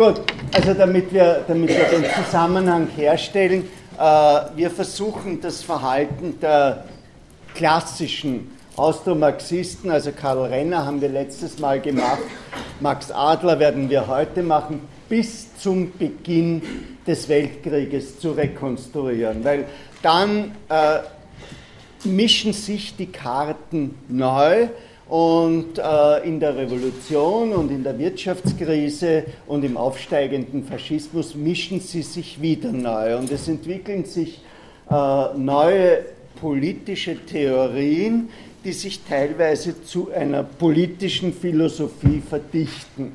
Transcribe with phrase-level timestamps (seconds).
[0.00, 0.22] Gut,
[0.54, 3.68] also damit wir, damit wir den Zusammenhang herstellen,
[3.98, 4.00] äh,
[4.56, 6.84] wir versuchen das Verhalten der
[7.54, 12.22] klassischen Austromarxisten, also Karl Renner haben wir letztes Mal gemacht,
[12.80, 16.62] Max Adler werden wir heute machen, bis zum Beginn
[17.06, 19.66] des Weltkrieges zu rekonstruieren, weil
[20.00, 21.00] dann äh,
[22.04, 24.68] mischen sich die Karten neu
[25.10, 32.02] und äh, in der Revolution und in der Wirtschaftskrise und im aufsteigenden Faschismus mischen sie
[32.02, 34.40] sich wieder neu und es entwickeln sich
[34.88, 34.94] äh,
[35.36, 36.04] neue
[36.40, 38.28] politische Theorien,
[38.64, 43.12] die sich teilweise zu einer politischen Philosophie verdichten.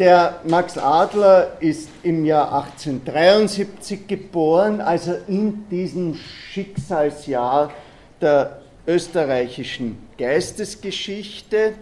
[0.00, 6.16] Der Max Adler ist im Jahr 1873 geboren, also in diesem
[6.50, 7.72] Schicksalsjahr
[8.20, 11.74] der österreichischen Geistesgeschichte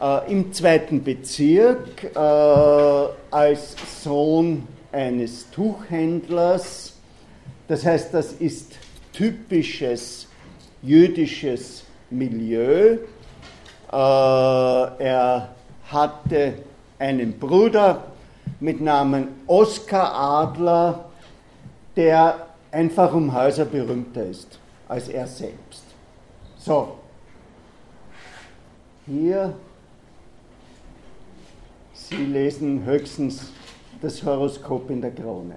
[0.00, 6.94] äh, im zweiten Bezirk äh, als Sohn eines Tuchhändlers.
[7.68, 8.72] Das heißt, das ist
[9.12, 10.26] typisches
[10.82, 12.98] jüdisches Milieu.
[13.90, 15.54] Äh, er
[15.86, 16.54] hatte
[16.98, 18.04] einen Bruder
[18.60, 21.10] mit Namen Oskar Adler,
[21.96, 24.58] der einfach um Häuser berühmter ist
[24.92, 25.81] als er selbst.
[26.64, 26.96] So,
[29.04, 29.52] hier,
[31.92, 33.50] Sie lesen höchstens
[34.00, 35.56] das Horoskop in der Krone.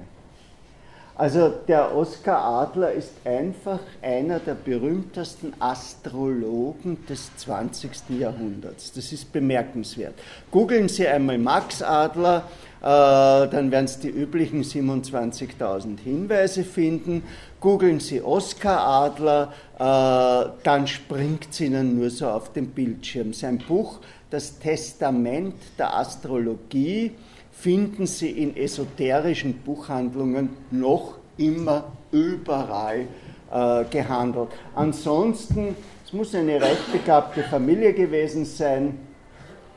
[1.14, 7.92] Also der Oskar Adler ist einfach einer der berühmtesten Astrologen des 20.
[8.20, 8.92] Jahrhunderts.
[8.92, 10.16] Das ist bemerkenswert.
[10.50, 12.50] Googeln Sie einmal Max Adler,
[12.82, 17.24] äh, dann werden Sie die üblichen 27.000 Hinweise finden.
[17.66, 23.34] Googeln Sie Oskar Adler, äh, dann springt es Ihnen nur so auf den Bildschirm.
[23.34, 27.14] Sein Buch Das Testament der Astrologie
[27.52, 33.08] finden Sie in esoterischen Buchhandlungen noch immer überall
[33.52, 34.50] äh, gehandelt.
[34.76, 35.76] Ansonsten,
[36.06, 39.00] es muss eine recht begabte Familie gewesen sein,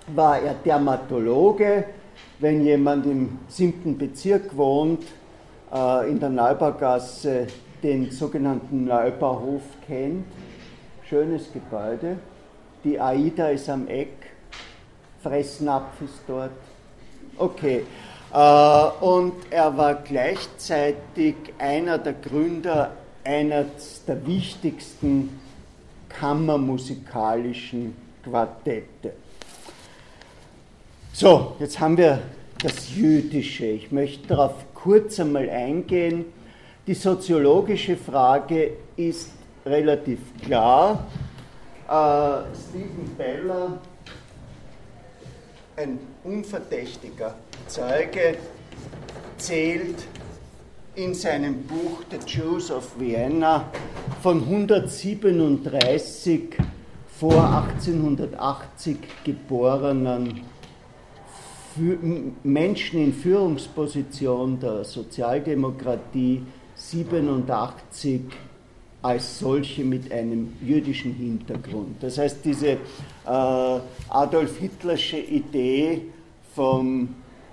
[0.08, 1.84] war er Dermatologe.
[2.38, 5.04] Wenn jemand im siebten Bezirk wohnt,
[5.72, 7.46] äh, in der Neubaugasse,
[7.82, 10.26] den sogenannten Neubauhof kennt,
[11.08, 12.18] schönes Gebäude.
[12.84, 14.14] Die AIDA ist am Eck,
[15.22, 16.50] Fressnapf ist dort,
[17.38, 17.84] Okay.
[18.32, 22.92] Äh, und er war gleichzeitig einer der Gründer
[23.24, 25.38] eines der wichtigsten
[26.08, 29.12] kammermusikalischen Quartette.
[31.12, 32.20] So, jetzt haben wir
[32.60, 33.66] das Jüdische.
[33.66, 36.26] Ich möchte darauf kurz einmal eingehen.
[36.88, 39.32] Die soziologische Frage ist
[39.66, 41.06] relativ klar.
[41.86, 43.78] Äh, Stephen Beller
[45.76, 47.34] ein unverdächtiger
[47.66, 48.38] Zeuge,
[49.36, 50.06] zählt
[50.94, 53.70] in seinem Buch The Jews of Vienna
[54.22, 56.56] von 137
[57.18, 60.40] vor 1880 geborenen
[62.42, 66.46] Menschen in Führungsposition der Sozialdemokratie
[66.90, 68.20] 87
[69.02, 71.96] als solche mit einem jüdischen Hintergrund.
[72.00, 72.78] Das heißt, diese äh,
[74.08, 76.02] Adolf Hitlersche Idee
[76.54, 77.08] vom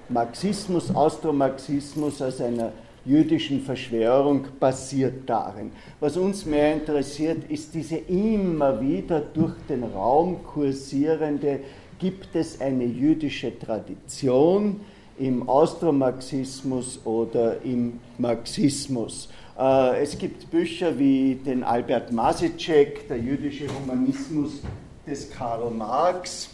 [0.10, 2.72] Marxismus, Austromarxismus als einer
[3.06, 5.72] jüdischen Verschwörung basiert darin.
[6.00, 11.60] Was uns mehr interessiert, ist diese immer wieder durch den Raum kursierende,
[12.00, 14.82] gibt es eine jüdische Tradition
[15.18, 19.30] im Austromarxismus oder im Marxismus.
[19.58, 24.62] Äh, es gibt Bücher wie den Albert Masicek, der jüdische Humanismus
[25.08, 26.50] des Karl Marx,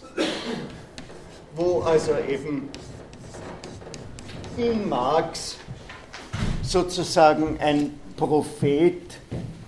[1.55, 2.69] wo also eben
[4.57, 5.57] in Marx
[6.61, 9.01] sozusagen ein Prophet,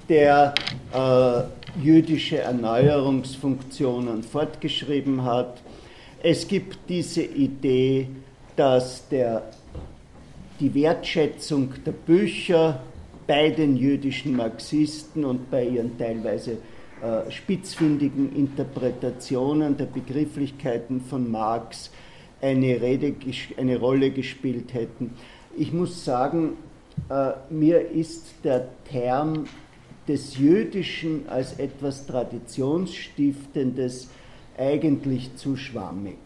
[0.10, 0.54] der
[0.94, 5.62] äh, jüdische Erneuerungsfunktionen fortgeschrieben hat.
[6.22, 8.10] Es gibt diese Idee,
[8.56, 9.44] dass der,
[10.60, 12.82] die Wertschätzung der Bücher
[13.28, 16.58] bei den jüdischen Marxisten und bei ihren teilweise
[17.02, 21.92] äh, spitzfindigen Interpretationen der Begrifflichkeiten von Marx
[22.42, 23.16] eine, Rede,
[23.58, 25.12] eine Rolle gespielt hätten.
[25.58, 26.58] Ich muss sagen,
[27.10, 29.46] äh, mir ist der Term
[30.08, 34.10] des Jüdischen als etwas Traditionsstiftendes
[34.58, 36.18] eigentlich zu schwammig.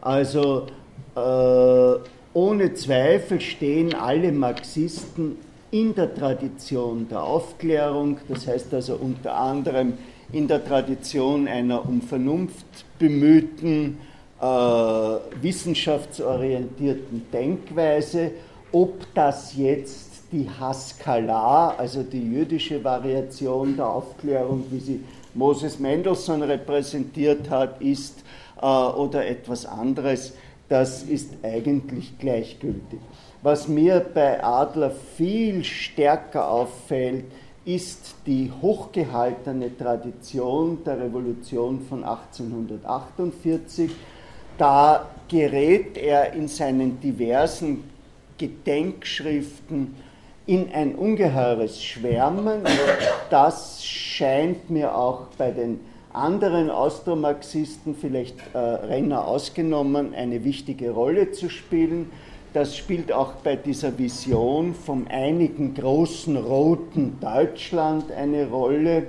[0.00, 0.66] Also
[1.14, 5.36] ohne Zweifel stehen alle Marxisten
[5.70, 9.94] in der Tradition der Aufklärung, das heißt also unter anderem
[10.32, 12.64] in der Tradition einer um Vernunft
[12.98, 13.98] bemühten,
[14.40, 18.32] äh, wissenschaftsorientierten Denkweise,
[18.70, 25.04] ob das jetzt die Haskalah, also die jüdische Variation der Aufklärung, wie sie
[25.34, 28.24] Moses Mendelssohn repräsentiert hat, ist
[28.60, 30.32] äh, oder etwas anderes,
[30.72, 32.98] das ist eigentlich gleichgültig.
[33.42, 37.26] Was mir bei Adler viel stärker auffällt,
[37.66, 43.90] ist die hochgehaltene Tradition der Revolution von 1848.
[44.56, 47.84] Da gerät er in seinen diversen
[48.38, 49.94] Gedenkschriften
[50.46, 52.62] in ein ungeheures Schwärmen.
[53.28, 55.80] Das scheint mir auch bei den
[56.12, 62.10] anderen Austromarxisten, vielleicht äh, Renner ausgenommen, eine wichtige Rolle zu spielen.
[62.52, 69.08] Das spielt auch bei dieser Vision vom einigen großen roten Deutschland eine Rolle.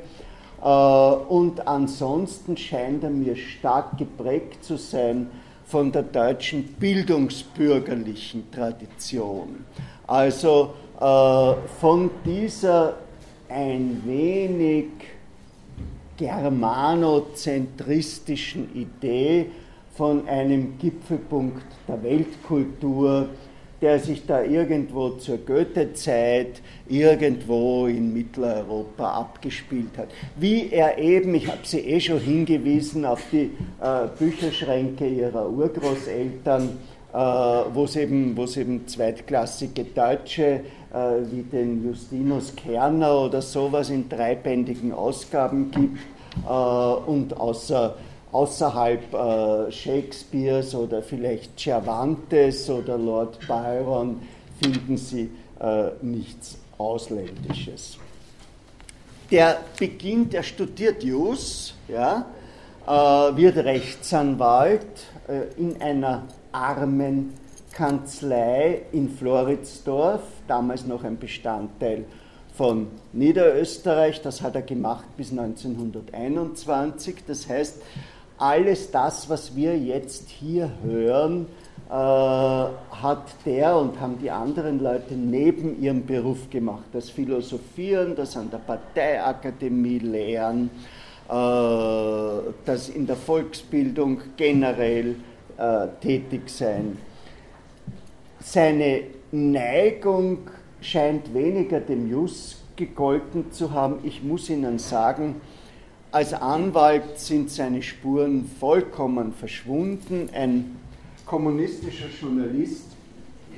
[0.63, 5.27] Äh, und ansonsten scheint er mir stark geprägt zu sein
[5.65, 9.65] von der deutschen bildungsbürgerlichen Tradition.
[10.07, 12.95] Also äh, von dieser
[13.49, 14.85] ein wenig
[16.23, 19.47] germanozentristischen Idee
[19.93, 23.27] von einem Gipfelpunkt der Weltkultur,
[23.81, 30.07] der sich da irgendwo zur Goethezeit irgendwo in Mitteleuropa abgespielt hat.
[30.37, 36.69] Wie er eben, ich habe Sie eh schon hingewiesen auf die äh, Bücherschränke ihrer Urgroßeltern,
[37.11, 40.61] äh, wo es eben, eben zweitklassige Deutsche
[40.93, 46.12] äh, wie den Justinus Kerner oder sowas in dreibändigen Ausgaben gibt
[46.45, 47.95] und außer
[48.33, 54.19] außerhalb äh, Shakespeares oder vielleicht Cervantes oder Lord Byron
[54.61, 57.97] finden Sie äh, nichts Ausländisches.
[59.31, 62.25] Der beginnt, er studiert Jus, ja,
[62.85, 62.91] äh,
[63.37, 67.33] wird Rechtsanwalt äh, in einer armen
[67.71, 72.05] Kanzlei in Floridsdorf, damals noch ein Bestandteil
[72.53, 74.21] von Niederösterreich.
[74.21, 77.15] Das hat er gemacht bis 1921.
[77.27, 77.81] Das heißt,
[78.37, 81.47] alles das, was wir jetzt hier hören,
[81.89, 86.85] äh, hat der und haben die anderen Leute neben ihrem Beruf gemacht.
[86.93, 90.69] Das Philosophieren, das an der Parteiakademie lehren,
[91.29, 95.15] äh, das in der Volksbildung generell
[95.57, 96.97] äh, tätig sein.
[98.39, 100.39] Seine Neigung
[100.83, 103.99] scheint weniger dem Jus gegolten zu haben.
[104.03, 105.41] Ich muss Ihnen sagen,
[106.11, 110.29] als Anwalt sind seine Spuren vollkommen verschwunden.
[110.33, 110.79] Ein
[111.25, 112.85] kommunistischer Journalist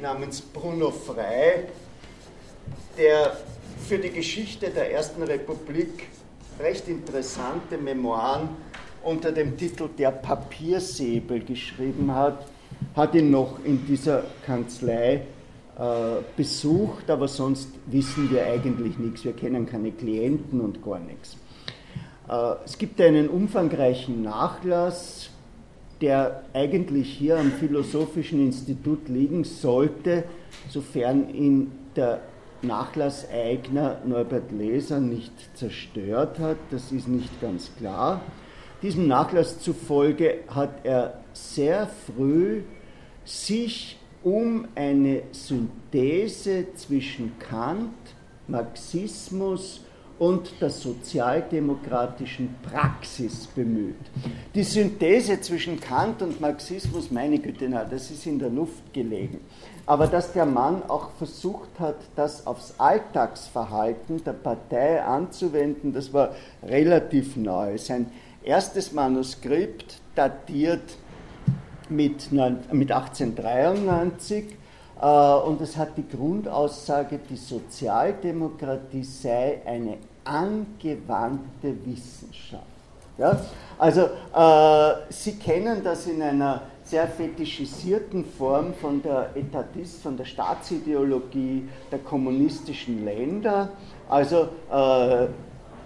[0.01, 1.65] namens Bruno Frey,
[2.97, 3.37] der
[3.87, 6.07] für die Geschichte der Ersten Republik
[6.59, 8.49] recht interessante Memoiren
[9.03, 12.45] unter dem Titel Der Papiersäbel geschrieben hat,
[12.95, 15.21] hat ihn noch in dieser Kanzlei
[16.37, 19.25] besucht, aber sonst wissen wir eigentlich nichts.
[19.25, 21.37] Wir kennen keine Klienten und gar nichts.
[22.29, 25.29] Äh, es gibt einen umfangreichen Nachlass,
[26.01, 30.25] der eigentlich hier am Philosophischen Institut liegen sollte,
[30.69, 32.21] sofern ihn der
[32.61, 36.57] Nachlasseigner Norbert Leser nicht zerstört hat.
[36.71, 38.21] Das ist nicht ganz klar.
[38.81, 42.63] Diesem Nachlass zufolge hat er sehr früh
[43.23, 47.93] sich um eine Synthese zwischen Kant,
[48.47, 49.81] Marxismus
[50.17, 53.95] und der sozialdemokratischen Praxis bemüht.
[54.55, 59.41] Die Synthese zwischen Kant und Marxismus, meine Güte, na, das ist in der Luft gelegen.
[59.85, 66.33] Aber dass der Mann auch versucht hat, das aufs Alltagsverhalten der Partei anzuwenden, das war
[66.63, 67.77] relativ neu.
[67.77, 68.07] Sein
[68.43, 70.97] erstes Manuskript datiert
[71.89, 74.45] mit, mit 1893
[75.01, 82.63] äh, und es hat die Grundaussage, die Sozialdemokratie sei eine angewandte Wissenschaft.
[83.17, 83.39] Ja?
[83.77, 84.01] Also
[84.33, 91.67] äh, Sie kennen das in einer sehr fetischisierten Form von der Etatist, von der Staatsideologie
[91.91, 93.69] der kommunistischen Länder.
[94.07, 95.27] Also äh,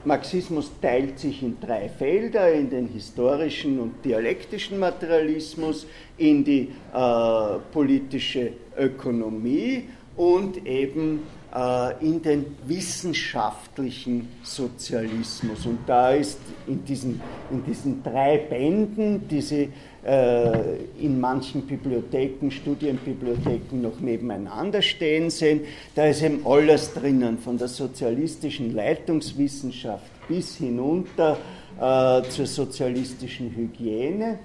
[0.06, 5.86] Marxismus teilt sich in drei Felder, in den historischen und dialektischen Materialismus,
[6.18, 11.22] in die äh, politische Ökonomie und eben
[11.54, 15.66] äh, in den wissenschaftlichen Sozialismus.
[15.66, 19.70] Und da ist in diesen, in diesen drei Bänden, die Sie äh,
[20.02, 27.68] in manchen Bibliotheken, Studienbibliotheken noch nebeneinander stehen sehen, da ist eben alles drinnen, von der
[27.68, 31.38] sozialistischen Leitungswissenschaft bis hinunter
[31.80, 34.40] äh, zur sozialistischen Hygiene.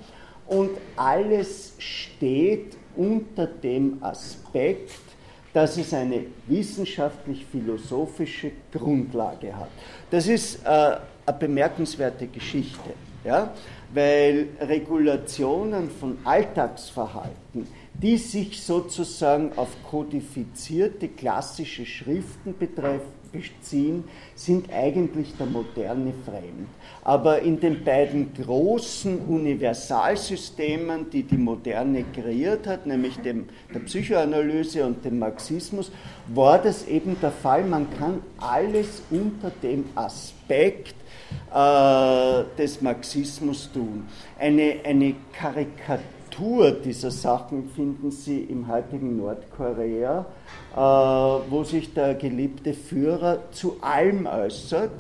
[0.47, 4.91] und alles steht unter dem Aspekt,
[5.53, 9.69] dass es eine wissenschaftlich-philosophische Grundlage hat.
[10.11, 10.97] Das ist äh,
[11.27, 12.91] eine bemerkenswerte Geschichte,
[13.25, 13.55] ja?
[13.95, 25.37] Weil Regulationen von Alltagsverhalten, die sich sozusagen auf kodifizierte klassische Schriften betreffen, beziehen, sind eigentlich
[25.37, 26.69] der Moderne fremd.
[27.03, 34.85] Aber in den beiden großen Universalsystemen, die die Moderne kreiert hat, nämlich dem, der Psychoanalyse
[34.85, 35.91] und dem Marxismus,
[36.29, 37.65] war das eben der Fall.
[37.65, 40.95] Man kann alles unter dem Aspekt
[41.53, 44.07] äh, des Marxismus tun.
[44.39, 46.24] Eine, eine Karikatur
[46.85, 50.27] dieser Sachen finden Sie im heutigen Nordkorea
[50.75, 54.91] äh, wo sich der geliebte Führer zu allem äußert,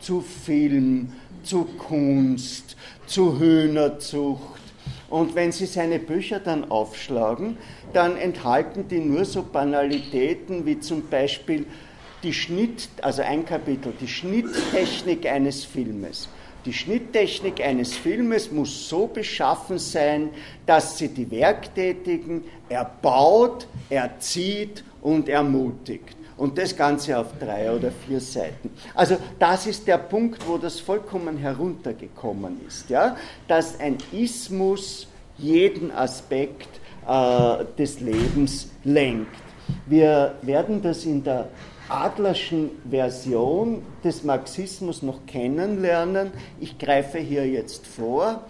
[0.00, 1.12] zu Film,
[1.44, 4.60] zu Kunst, zu Hühnerzucht.
[5.08, 7.58] Und wenn Sie seine Bücher dann aufschlagen,
[7.92, 11.66] dann enthalten die nur so Banalitäten wie zum Beispiel
[12.22, 16.28] die Schnitt, also ein Kapitel, die Schnitttechnik eines Filmes.
[16.64, 20.30] Die Schnitttechnik eines Filmes muss so beschaffen sein,
[20.66, 26.16] dass sie die Werktätigen erbaut, erzieht und ermutigt.
[26.36, 28.70] Und das Ganze auf drei oder vier Seiten.
[28.94, 33.16] Also das ist der Punkt, wo das vollkommen heruntergekommen ist, ja?
[33.46, 36.68] dass ein Ismus jeden Aspekt
[37.06, 39.34] äh, des Lebens lenkt.
[39.86, 41.48] Wir werden das in der
[41.90, 46.30] Adlerschen Version des Marxismus noch kennenlernen.
[46.60, 48.44] Ich greife hier jetzt vor.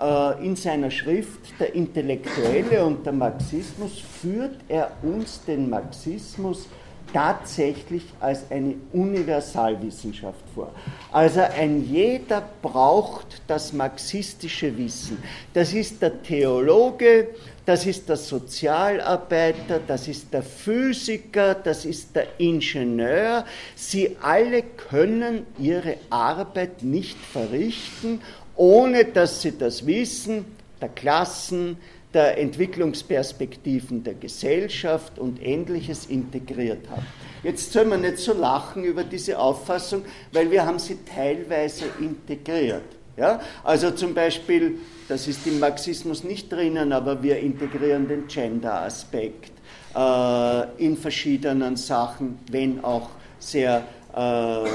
[0.00, 6.66] Äh, in seiner Schrift Der Intellektuelle und der Marxismus führt er uns den Marxismus
[7.12, 10.70] tatsächlich als eine Universalwissenschaft vor.
[11.10, 15.22] Also ein jeder braucht das marxistische Wissen.
[15.54, 17.28] Das ist der Theologe,
[17.68, 23.44] das ist der Sozialarbeiter, das ist der Physiker, das ist der Ingenieur.
[23.76, 28.20] Sie alle können ihre Arbeit nicht verrichten
[28.58, 30.44] ohne dass sie das Wissen
[30.82, 31.78] der Klassen,
[32.12, 37.06] der Entwicklungsperspektiven der Gesellschaft und ähnliches integriert haben.
[37.42, 42.97] Jetzt soll man nicht so lachen über diese Auffassung, weil wir haben sie teilweise integriert.
[43.18, 43.40] Ja?
[43.64, 49.52] Also zum Beispiel, das ist im Marxismus nicht drinnen, aber wir integrieren den Gender-Aspekt
[49.94, 53.82] äh, in verschiedenen Sachen, wenn auch sehr
[54.14, 54.68] äh,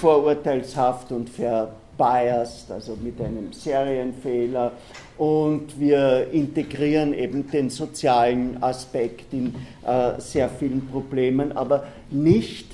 [0.00, 4.72] vorurteilshaft und ver biased, also mit einem Serienfehler.
[5.18, 9.54] Und wir integrieren eben den sozialen Aspekt in
[9.86, 12.71] äh, sehr vielen Problemen, aber nicht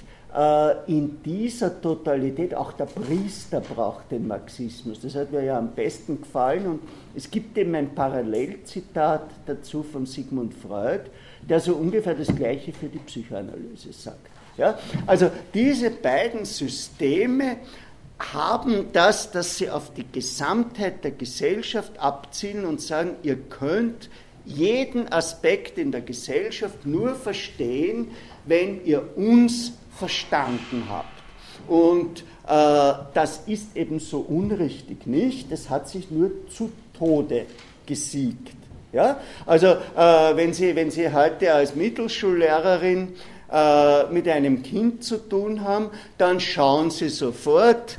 [0.87, 2.55] in dieser Totalität.
[2.55, 5.01] Auch der Priester braucht den Marxismus.
[5.01, 6.67] Das hat mir ja am besten gefallen.
[6.67, 6.81] Und
[7.15, 11.05] es gibt eben ein Parallelzitat dazu von Sigmund Freud,
[11.49, 14.29] der so ungefähr das Gleiche für die Psychoanalyse sagt.
[14.59, 14.79] Ja?
[15.07, 17.57] Also diese beiden Systeme
[18.19, 24.11] haben das, dass sie auf die Gesamtheit der Gesellschaft abzielen und sagen, ihr könnt
[24.45, 28.09] jeden Aspekt in der Gesellschaft nur verstehen,
[28.47, 31.09] wenn ihr uns verstanden habt.
[31.67, 37.47] Und äh, das ist eben so unrichtig nicht, es hat sich nur zu Tode
[37.87, 38.55] gesiegt.
[38.93, 39.21] Ja?
[39.45, 43.15] Also äh, wenn, Sie, wenn Sie heute als Mittelschullehrerin
[43.53, 47.99] äh, mit einem Kind zu tun haben, dann schauen Sie sofort,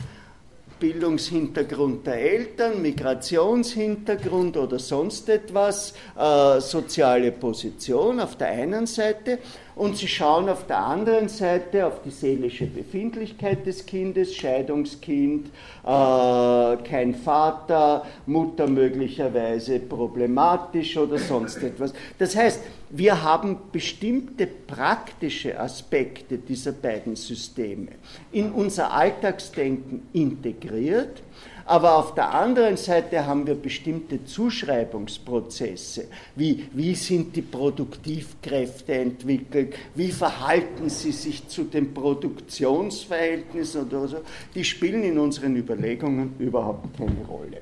[0.79, 9.39] Bildungshintergrund der Eltern, Migrationshintergrund oder sonst etwas, äh, soziale Position auf der einen Seite
[9.79, 15.49] und sie schauen auf der anderen Seite auf die seelische Befindlichkeit des Kindes, Scheidungskind, äh,
[15.85, 21.93] kein Vater, Mutter möglicherweise problematisch oder sonst etwas.
[22.17, 22.59] Das heißt,
[22.89, 27.91] wir haben bestimmte praktische Aspekte dieser beiden Systeme
[28.33, 31.23] in unser Alltagsdenken integriert
[31.69, 39.75] aber auf der anderen Seite haben wir bestimmte Zuschreibungsprozesse, wie wie sind die Produktivkräfte entwickelt,
[39.93, 44.17] wie verhalten sie sich zu den Produktionsverhältnissen oder so,
[44.55, 47.61] die spielen in unseren Überlegungen überhaupt keine Rolle.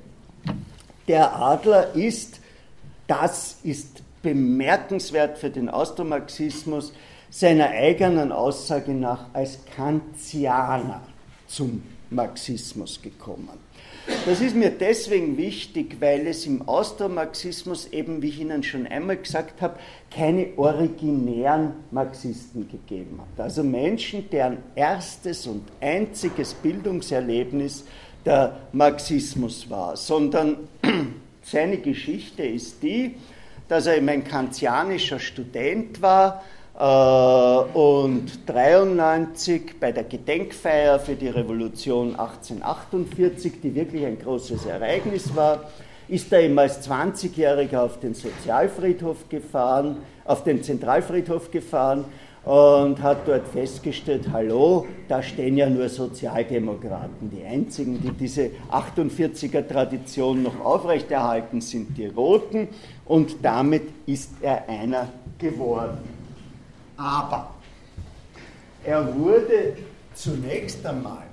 [1.10, 2.40] Der Adler ist,
[3.08, 6.94] das ist bemerkenswert für den Austromarxismus,
[7.30, 11.02] seiner eigenen Aussage nach als Kantianer
[11.46, 13.67] zum Marxismus gekommen.
[14.26, 19.18] Das ist mir deswegen wichtig, weil es im Austromarxismus eben, wie ich Ihnen schon einmal
[19.18, 19.78] gesagt habe,
[20.10, 23.44] keine originären Marxisten gegeben hat.
[23.44, 27.86] Also Menschen, deren erstes und einziges Bildungserlebnis
[28.26, 30.58] der Marxismus war, sondern
[31.50, 33.16] Seine Geschichte ist die,
[33.70, 36.44] dass er eben ein kantianischer Student war
[36.78, 45.72] und 93 bei der Gedenkfeier für die Revolution 1848, die wirklich ein großes Ereignis war,
[46.08, 52.06] ist er eben als 20-Jähriger auf den Sozialfriedhof gefahren, auf den Zentralfriedhof gefahren
[52.46, 57.32] und hat dort festgestellt, hallo, da stehen ja nur Sozialdemokraten.
[57.32, 62.68] Die einzigen, die diese 48er Tradition noch aufrechterhalten, sind die Roten
[63.06, 66.17] und damit ist er einer geworden.
[66.98, 67.54] Aber
[68.84, 69.78] er wurde
[70.14, 71.28] zunächst einmal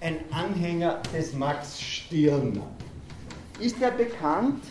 [0.00, 2.66] ein Anhänger des Max Stirner.
[3.58, 4.62] Ist er bekannt?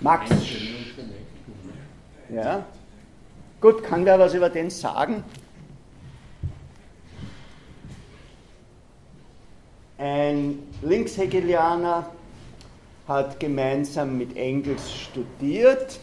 [0.00, 0.30] Max.
[2.28, 2.64] Ja.
[3.60, 5.24] Gut, kann wer was über den sagen?
[9.98, 12.10] Ein Linkshegelianer
[13.08, 15.98] hat gemeinsam mit Engels studiert,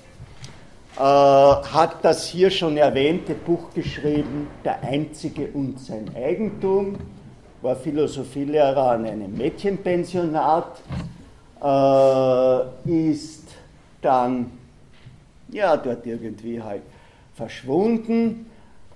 [1.00, 6.98] hat das hier schon erwähnte Buch geschrieben, Der Einzige und sein Eigentum,
[7.64, 10.82] war Philosophielehrer an einem Mädchenpensionat,
[11.64, 13.46] äh, ist
[14.02, 14.52] dann
[15.50, 16.84] ja dort irgendwie halt
[17.34, 18.48] verschwunden,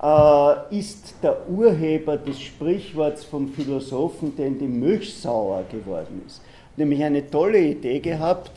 [0.02, 6.42] äh, ist der Urheber des Sprichworts vom Philosophen, der in die Milch sauer geworden ist.
[6.76, 8.52] Nämlich eine tolle Idee gehabt,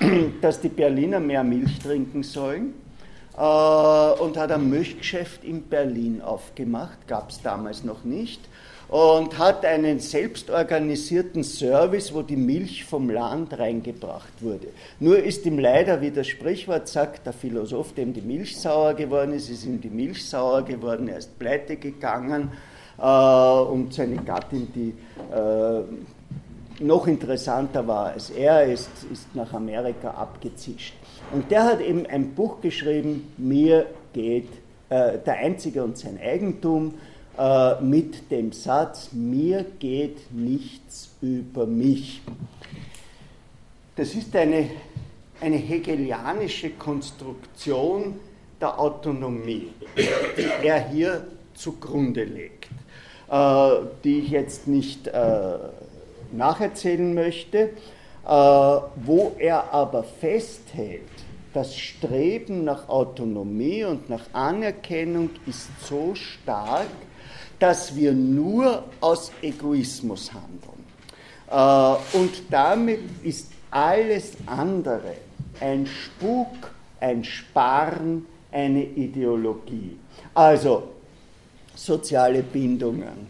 [0.40, 2.74] dass die Berliner mehr Milch trinken sollen.
[2.74, 2.79] äh,
[3.34, 8.40] und hat ein Milchgeschäft in Berlin aufgemacht, gab es damals noch nicht
[8.90, 14.66] und hat einen selbstorganisierten Service, wo die Milch vom Land reingebracht wurde.
[14.98, 19.32] Nur ist ihm leider, wie das Sprichwort sagt, der Philosoph, dem die Milch sauer geworden
[19.32, 22.50] ist, ist ihm die Milch sauer geworden, er ist pleite gegangen
[22.98, 24.92] äh, und seine Gattin, die
[25.32, 30.94] äh, noch interessanter war als er, ist, ist nach Amerika abgezischt.
[31.32, 34.48] Und der hat eben ein Buch geschrieben, Mir geht
[34.88, 36.94] äh, der Einzige und sein Eigentum,
[37.38, 42.20] äh, mit dem Satz, mir geht nichts über mich.
[43.96, 44.68] Das ist eine,
[45.40, 48.16] eine hegelianische Konstruktion
[48.60, 49.68] der Autonomie,
[50.36, 52.68] die er hier zugrunde legt,
[53.30, 53.70] äh,
[54.02, 55.58] die ich jetzt nicht äh,
[56.32, 57.70] nacherzählen möchte,
[58.22, 61.09] wo er aber festhält,
[61.52, 66.88] das Streben nach Autonomie und nach Anerkennung ist so stark,
[67.58, 70.80] dass wir nur aus Egoismus handeln.
[71.50, 75.14] Äh, und damit ist alles andere
[75.60, 79.96] ein Spuk, ein Sparen, eine Ideologie.
[80.34, 80.84] Also
[81.74, 83.28] soziale Bindungen,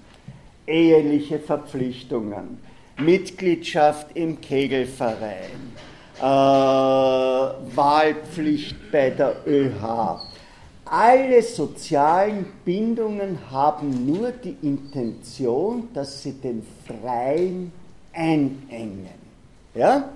[0.66, 2.58] eheliche Verpflichtungen,
[2.98, 5.72] Mitgliedschaft im Kegelverein,
[7.74, 10.20] Wahlpflicht bei der ÖH,
[10.84, 17.70] alle sozialen Bindungen haben nur die Intention, dass sie den Freien
[18.12, 19.06] einengen.
[19.74, 20.10] Ja?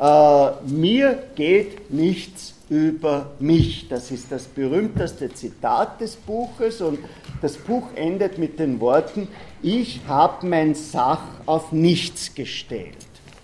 [0.00, 3.88] Äh, mir geht nichts über mich.
[3.88, 7.00] Das ist das berühmteste Zitat des Buches und
[7.42, 9.26] das Buch endet mit den Worten,
[9.62, 12.96] ich habe mein Sach auf nichts gestellt.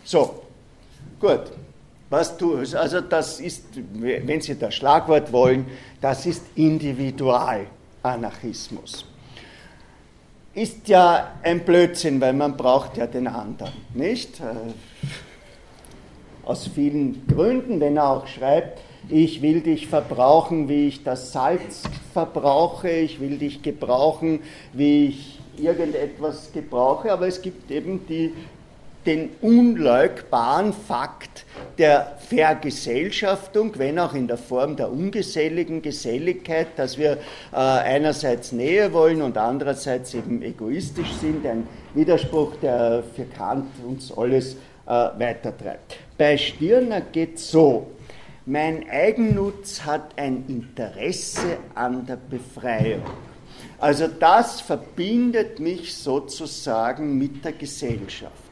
[0.04, 0.42] So,
[1.18, 1.50] gut.
[2.08, 3.64] Was du, also das ist,
[3.94, 5.66] wenn Sie das Schlagwort wollen,
[6.00, 9.06] das ist Individualanarchismus.
[10.54, 14.40] Ist ja ein Blödsinn, weil man braucht ja den anderen, nicht?
[14.40, 14.44] Äh,
[16.46, 21.82] aus vielen Gründen, wenn er auch schreibt, ich will dich verbrauchen, wie ich das Salz
[22.12, 24.40] verbrauche, ich will dich gebrauchen,
[24.72, 28.32] wie ich irgendetwas gebrauche, aber es gibt eben die
[29.06, 31.44] den unleugbaren Fakt
[31.78, 37.12] der Vergesellschaftung, wenn auch in der Form der ungeselligen Geselligkeit, dass wir
[37.52, 44.12] äh, einerseits Nähe wollen und andererseits eben egoistisch sind, ein Widerspruch, der für Kant uns
[44.16, 45.96] alles äh, weitertreibt.
[46.18, 47.86] Bei Stirner geht so,
[48.44, 53.02] mein Eigennutz hat ein Interesse an der Befreiung.
[53.78, 58.45] Also das verbindet mich sozusagen mit der Gesellschaft.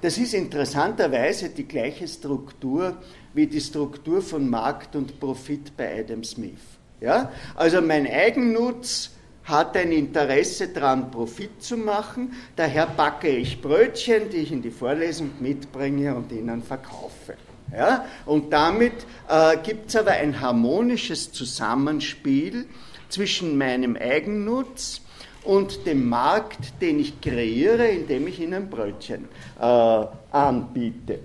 [0.00, 2.96] Das ist interessanterweise die gleiche Struktur
[3.34, 6.60] wie die Struktur von Markt und Profit bei Adam Smith.
[7.00, 7.32] Ja?
[7.56, 9.10] Also mein Eigennutz
[9.44, 14.70] hat ein Interesse daran, Profit zu machen, daher backe ich Brötchen, die ich in die
[14.70, 17.34] Vorlesung mitbringe und ihnen verkaufe.
[17.72, 18.04] Ja?
[18.26, 18.92] Und damit
[19.28, 22.66] äh, gibt es aber ein harmonisches Zusammenspiel
[23.08, 25.00] zwischen meinem Eigennutz
[25.48, 29.24] und dem Markt, den ich kreiere, indem ich ihnen Brötchen
[29.58, 31.20] äh, anbiete.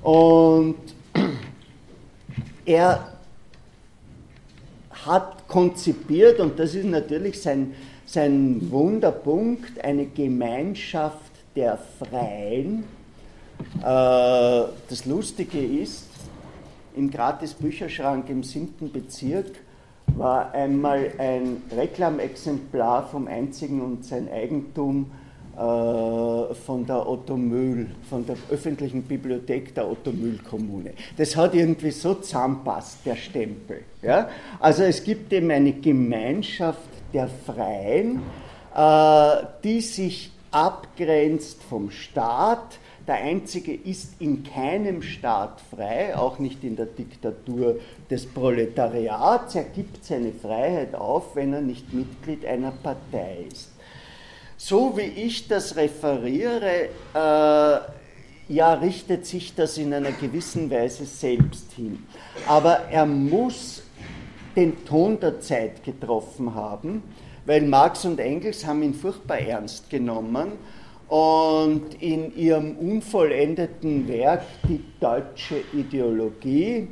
[0.00, 0.76] Und
[2.64, 3.14] er
[4.92, 7.74] hat konzipiert, und das ist natürlich sein,
[8.06, 12.84] sein Wunderpunkt, eine Gemeinschaft der Freien.
[13.80, 16.06] Äh, das Lustige ist,
[16.94, 18.92] im Gratis-Bücherschrank im 7.
[18.92, 19.63] Bezirk
[20.06, 25.10] war einmal ein Reklamexemplar vom einzigen und sein Eigentum
[25.56, 25.56] äh,
[26.54, 30.92] von der Otto Mühl, von der öffentlichen Bibliothek der Otto Mühl Kommune.
[31.16, 33.82] Das hat irgendwie so zusammenpasst, der Stempel.
[34.02, 34.28] Ja?
[34.58, 36.80] Also es gibt eben eine Gemeinschaft
[37.12, 38.22] der Freien,
[38.74, 46.64] äh, die sich abgrenzt vom Staat, der einzige ist in keinem Staat frei, auch nicht
[46.64, 47.78] in der Diktatur
[48.10, 49.54] des Proletariats.
[49.54, 53.70] Er gibt seine Freiheit auf, wenn er nicht Mitglied einer Partei ist.
[54.56, 57.78] So wie ich das referiere, äh,
[58.48, 62.06] ja, richtet sich das in einer gewissen Weise selbst hin.
[62.46, 63.82] Aber er muss
[64.56, 67.02] den Ton der Zeit getroffen haben,
[67.44, 70.52] weil Marx und Engels haben ihn furchtbar ernst genommen
[71.08, 76.88] und in ihrem unvollendeten Werk die deutsche Ideologie,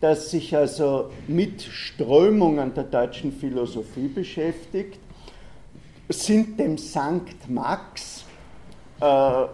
[0.00, 4.98] das sich also mit Strömungen der deutschen Philosophie beschäftigt,
[6.08, 8.24] sind dem Sankt Max
[9.00, 9.46] äh,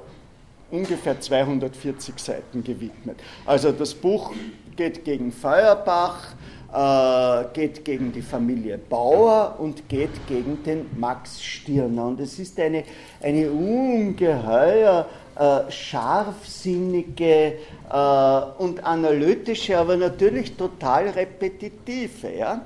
[0.71, 3.19] ungefähr 240 Seiten gewidmet.
[3.47, 4.33] Also das Buch
[4.77, 6.35] geht gegen Feuerbach,
[6.73, 12.07] äh, geht gegen die Familie Bauer und geht gegen den Max Stirner.
[12.07, 12.85] Und es ist eine,
[13.21, 15.07] eine ungeheuer
[15.37, 17.55] äh, scharfsinnige
[17.91, 22.33] äh, und analytische, aber natürlich total repetitive.
[22.37, 22.63] Ja?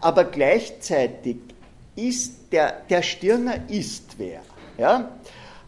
[0.00, 1.38] Aber gleichzeitig
[1.94, 4.40] ist der, der Stirner ist wer.
[4.76, 5.10] Ja?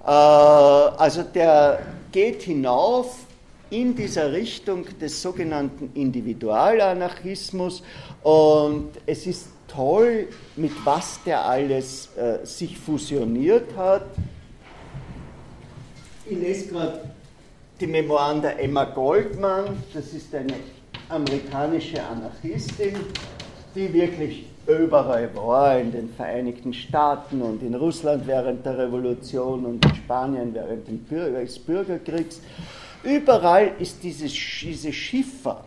[0.05, 1.81] Äh, also der
[2.12, 3.28] geht hinauf
[3.70, 7.83] in dieser Richtung des sogenannten Individualanarchismus
[8.22, 14.07] und es ist toll, mit was der alles äh, sich fusioniert hat.
[16.28, 17.00] Ich lese gerade
[17.81, 20.54] die Memoiren der Emma Goldman, das ist eine
[21.09, 22.96] amerikanische Anarchistin,
[23.74, 29.85] die wirklich überall war, in den Vereinigten Staaten und in Russland während der Revolution und
[29.85, 32.40] in Spanien während des Bürgerkriegs.
[33.03, 35.65] Überall ist dieses, diese Schiffer,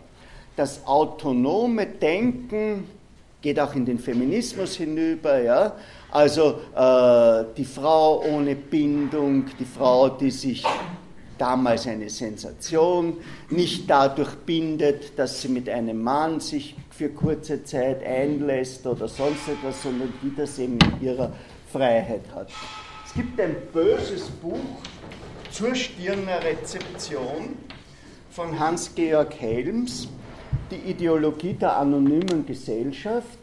[0.55, 2.85] das autonome Denken,
[3.41, 5.75] geht auch in den Feminismus hinüber, ja.
[6.11, 10.63] Also äh, die Frau ohne Bindung, die Frau, die sich
[11.37, 13.17] damals eine Sensation,
[13.49, 19.47] nicht dadurch bindet, dass sie mit einem Mann sich für kurze Zeit einlässt oder sonst
[19.47, 21.31] etwas, sondern die das eben in ihrer
[21.71, 22.49] Freiheit hat.
[23.05, 24.59] Es gibt ein böses Buch
[25.51, 27.57] zur Stirner Rezeption
[28.29, 30.07] von Hans-Georg Helms,
[30.71, 33.37] die Ideologie der anonymen Gesellschaft.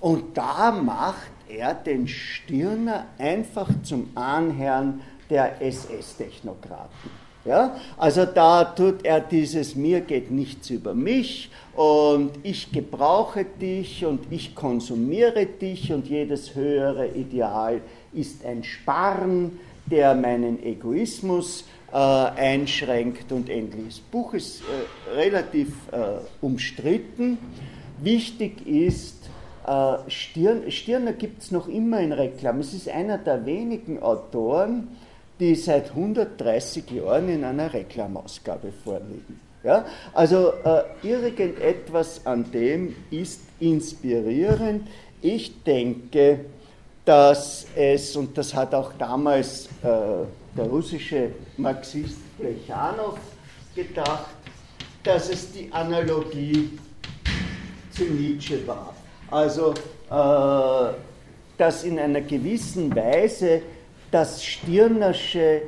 [0.00, 5.00] Und da macht er den Stirner einfach zum Anherrn
[5.30, 7.10] der SS-Technokraten.
[7.46, 7.76] Ja?
[7.96, 14.30] Also da tut er dieses Mir geht nichts über mich und ich gebrauche dich und
[14.30, 17.80] ich konsumiere dich und jedes höhere Ideal
[18.12, 23.86] ist ein Sparen, der meinen Egoismus äh, einschränkt und endlich.
[23.86, 27.38] Das Buch ist äh, relativ äh, umstritten.
[28.00, 29.30] Wichtig ist,
[29.66, 32.60] äh, Stirn, Stirner gibt es noch immer in Reklam.
[32.60, 34.88] Es ist einer der wenigen Autoren,
[35.40, 39.40] die seit 130 Jahren in einer Reklamausgabe vorliegen.
[39.62, 39.84] Ja?
[40.12, 44.86] Also äh, irgendetwas an dem ist inspirierend.
[45.22, 46.40] Ich denke,
[47.04, 49.88] dass es, und das hat auch damals äh,
[50.56, 53.18] der russische Marxist Plechanow
[53.74, 54.34] gedacht,
[55.02, 56.78] dass es die Analogie
[57.90, 58.94] zu Nietzsche war.
[59.30, 59.74] Also,
[60.10, 60.94] äh,
[61.58, 63.62] dass in einer gewissen Weise
[64.10, 65.62] das Stirnersche,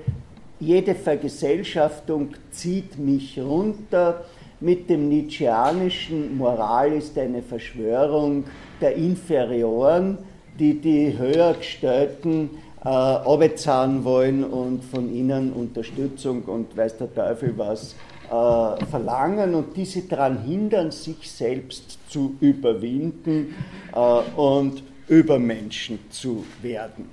[0.58, 4.24] jede Vergesellschaftung zieht mich runter,
[4.58, 8.44] mit dem Nietzscheanischen Moral ist eine Verschwörung
[8.80, 10.16] der Inferioren,
[10.58, 12.50] die die Höhergestellten
[12.84, 17.94] äh, abbezahlen wollen und von ihnen Unterstützung und weiß der Teufel was
[18.26, 23.54] äh, verlangen und diese daran hindern, sich selbst zu überwinden
[23.94, 27.08] äh, und Übermenschen zu werden.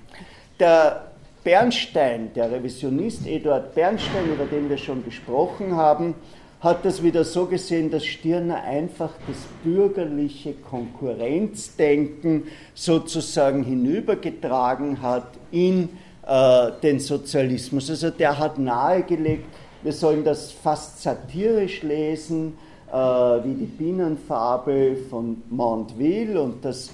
[0.59, 1.11] Der
[1.43, 6.15] Bernstein, der Revisionist Eduard Bernstein, über den wir schon gesprochen haben,
[6.63, 15.89] hat das wieder so gesehen, dass Stirner einfach das bürgerliche Konkurrenzdenken sozusagen hinübergetragen hat in
[16.25, 17.89] äh, den Sozialismus.
[17.89, 19.43] Also der hat nahegelegt,
[19.83, 22.57] wir sollen das fast satirisch lesen,
[22.89, 26.91] äh, wie die Bienenfabel von Mondeville und das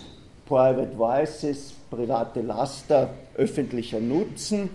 [0.47, 4.71] Private Voices, private Laster, öffentlicher Nutzen,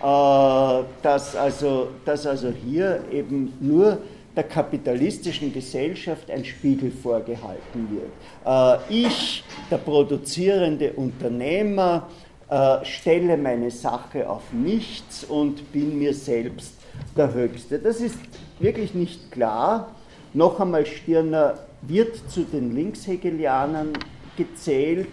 [0.00, 3.98] äh, dass, also, dass also hier eben nur
[4.38, 8.12] der kapitalistischen Gesellschaft ein Spiegel vorgehalten wird.
[8.46, 12.06] Äh, ich, der produzierende Unternehmer,
[12.48, 16.74] äh, stelle meine Sache auf nichts und bin mir selbst
[17.16, 17.80] der Höchste.
[17.80, 18.20] Das ist
[18.60, 19.88] wirklich nicht klar.
[20.34, 23.88] Noch einmal, Stirner wird zu den Linkshegelianern
[24.36, 25.08] gezählt.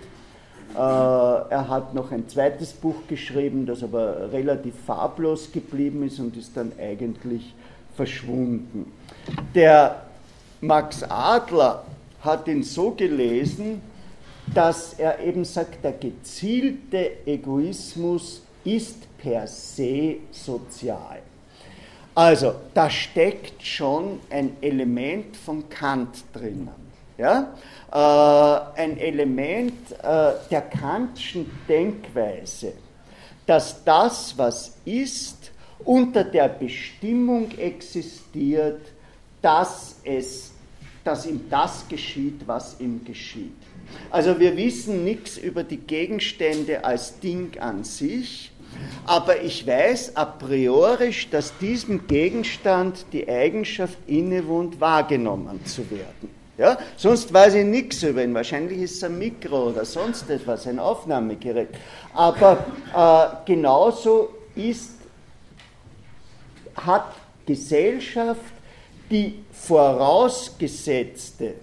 [0.76, 6.38] Äh, er hat noch ein zweites Buch geschrieben, das aber relativ farblos geblieben ist und
[6.38, 7.56] ist dann eigentlich
[7.96, 8.92] verschwunden.
[9.54, 10.04] Der
[10.62, 11.86] Max Adler
[12.22, 13.82] hat ihn so gelesen,
[14.54, 21.20] dass er eben sagt, der gezielte Egoismus ist per se sozial.
[22.14, 26.70] Also, da steckt schon ein Element von Kant drinnen.
[27.18, 27.54] Ja?
[27.92, 32.74] Äh, ein Element äh, der Kantschen Denkweise,
[33.46, 35.52] dass das, was ist,
[35.84, 38.82] unter der Bestimmung existiert,
[39.46, 40.52] dass, es,
[41.04, 43.54] dass ihm das geschieht, was ihm geschieht.
[44.10, 48.52] Also wir wissen nichts über die Gegenstände als Ding an sich,
[49.06, 56.32] aber ich weiß a priori, dass diesem Gegenstand die Eigenschaft innewohnt, wahrgenommen zu werden.
[56.58, 56.80] Ja?
[56.98, 58.34] Sonst weiß ich nichts über ihn.
[58.34, 61.70] Wahrscheinlich ist es ein Mikro oder sonst etwas, ein Aufnahmegerät.
[62.16, 64.94] Aber äh, genauso ist,
[66.76, 67.14] hat
[67.46, 68.55] Gesellschaft
[69.10, 71.56] die vorausgesetzte,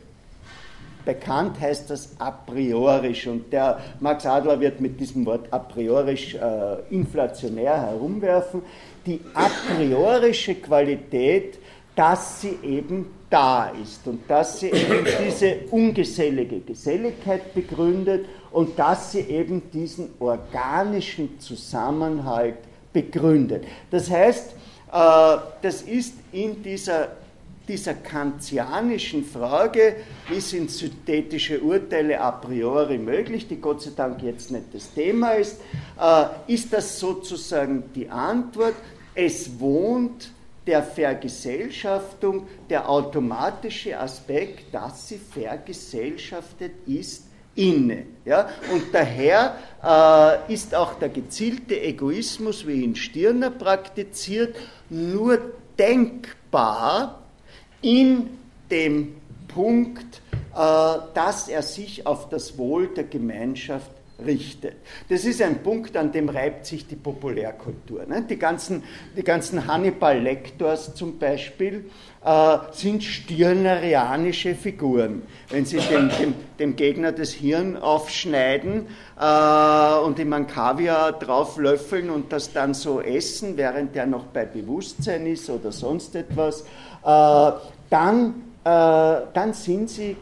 [1.05, 6.35] bekannt heißt das a priorisch und der Max Adler wird mit diesem Wort a priorisch
[6.35, 8.63] äh, inflationär herumwerfen,
[9.05, 11.59] die a priorische Qualität,
[11.97, 19.13] dass sie eben da ist und dass sie eben diese ungesellige Geselligkeit begründet und dass
[19.13, 22.59] sie eben diesen organischen Zusammenhalt
[22.93, 23.65] begründet.
[23.91, 24.55] Das heißt,
[24.93, 27.09] äh, das ist in dieser
[27.69, 29.97] dieser kantianischen Frage,
[30.29, 35.33] wie sind synthetische Urteile a priori möglich, die Gott sei Dank jetzt nicht das Thema
[35.33, 35.61] ist,
[36.01, 38.75] äh, ist das sozusagen die Antwort.
[39.15, 40.33] Es wohnt
[40.67, 48.07] der Vergesellschaftung der automatische Aspekt, dass sie vergesellschaftet ist, inne.
[48.25, 48.49] Ja?
[48.73, 54.57] Und daher äh, ist auch der gezielte Egoismus, wie ihn Stirner praktiziert,
[54.89, 55.39] nur
[55.79, 57.22] denkbar,
[57.83, 58.31] in
[58.71, 59.15] dem
[59.49, 60.23] Punkt,
[60.55, 63.91] äh, dass er sich auf das Wohl der Gemeinschaft
[64.25, 64.75] richtet.
[65.09, 68.07] Das ist ein Punkt, an dem reibt sich die Populärkultur.
[68.07, 68.25] Ne?
[68.29, 68.83] Die ganzen,
[69.17, 71.91] die ganzen Hannibal-Lektors zum Beispiel
[72.25, 75.23] äh, sind stirnerianische Figuren.
[75.49, 78.87] Wenn sie dem, dem, dem Gegner das Hirn aufschneiden
[79.19, 84.45] äh, und ihm ein Kaviar drauflöffeln und das dann so essen, während er noch bei
[84.45, 86.65] Bewusstsein ist oder sonst etwas,
[87.03, 88.35] dann,
[88.65, 90.17] äh, dann sind sie,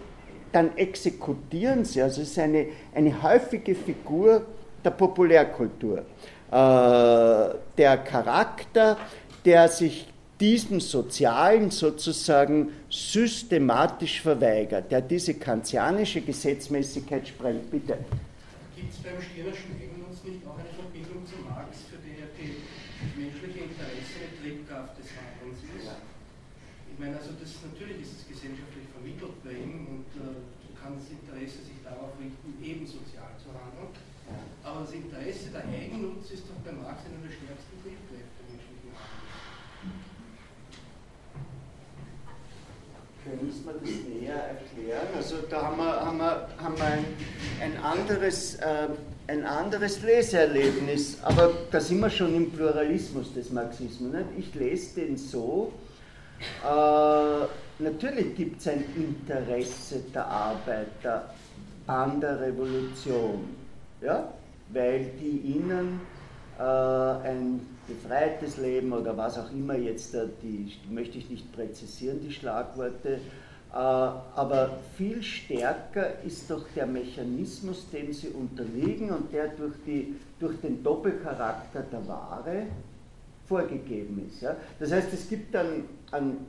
[0.52, 2.02] dann exekutieren sie.
[2.02, 4.46] Also es ist eine, eine häufige Figur
[4.84, 5.98] der Populärkultur.
[5.98, 8.96] Äh, der Charakter,
[9.44, 10.08] der sich
[10.40, 17.70] diesem Sozialen sozusagen systematisch verweigert, der diese kantianische Gesetzmäßigkeit sprengt.
[17.70, 17.98] Bitte.
[18.74, 23.68] Gibt es beim Stirnerschen Eigennutz nicht auch eine Verbindung zu Marx, für den die menschliche
[23.68, 25.84] Interesse eine Triebkraft des Handelns ist?
[25.84, 26.00] Ja.
[26.88, 30.36] Ich meine, also das natürlich ist es gesellschaftlich vermittelt bei ihm und äh,
[30.76, 33.96] kann das Interesse sich darauf richten, eben sozial zu handeln.
[34.62, 39.40] Aber das Interesse der Eigennutz ist doch bei Marx einer der stärksten Triebkräfte menschlichen Handelns.
[43.24, 45.08] Können Sie mir das näher erklären?
[45.16, 47.04] Also da haben wir, haben wir, haben wir ein,
[47.60, 48.88] ein, anderes, äh,
[49.26, 54.12] ein anderes Leseerlebnis, aber da sind wir schon im Pluralismus des Marxismus.
[54.12, 54.26] Nicht?
[54.38, 55.72] Ich lese den so,
[56.64, 61.34] äh, natürlich gibt es ein Interesse der Arbeiter
[61.86, 63.56] an der Revolution,
[64.00, 64.32] ja?
[64.72, 66.00] weil die ihnen
[66.58, 72.20] äh, ein befreites Leben oder was auch immer jetzt, die, die möchte ich nicht präzisieren,
[72.22, 73.20] die Schlagworte,
[73.72, 80.16] äh, aber viel stärker ist doch der Mechanismus, dem sie unterliegen und der durch, die,
[80.38, 82.66] durch den Doppelcharakter der Ware
[83.46, 84.42] vorgegeben ist.
[84.42, 84.56] Ja?
[84.78, 86.46] Das heißt, es gibt dann einen,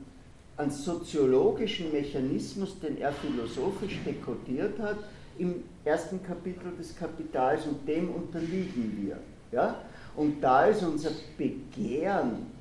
[0.56, 4.98] einen soziologischen Mechanismus, den er philosophisch dekodiert hat,
[5.38, 9.18] im ersten Kapitel des Kapitals und dem unterliegen wir.
[9.50, 9.76] Ja?
[10.14, 12.51] Und da ist unser Begehren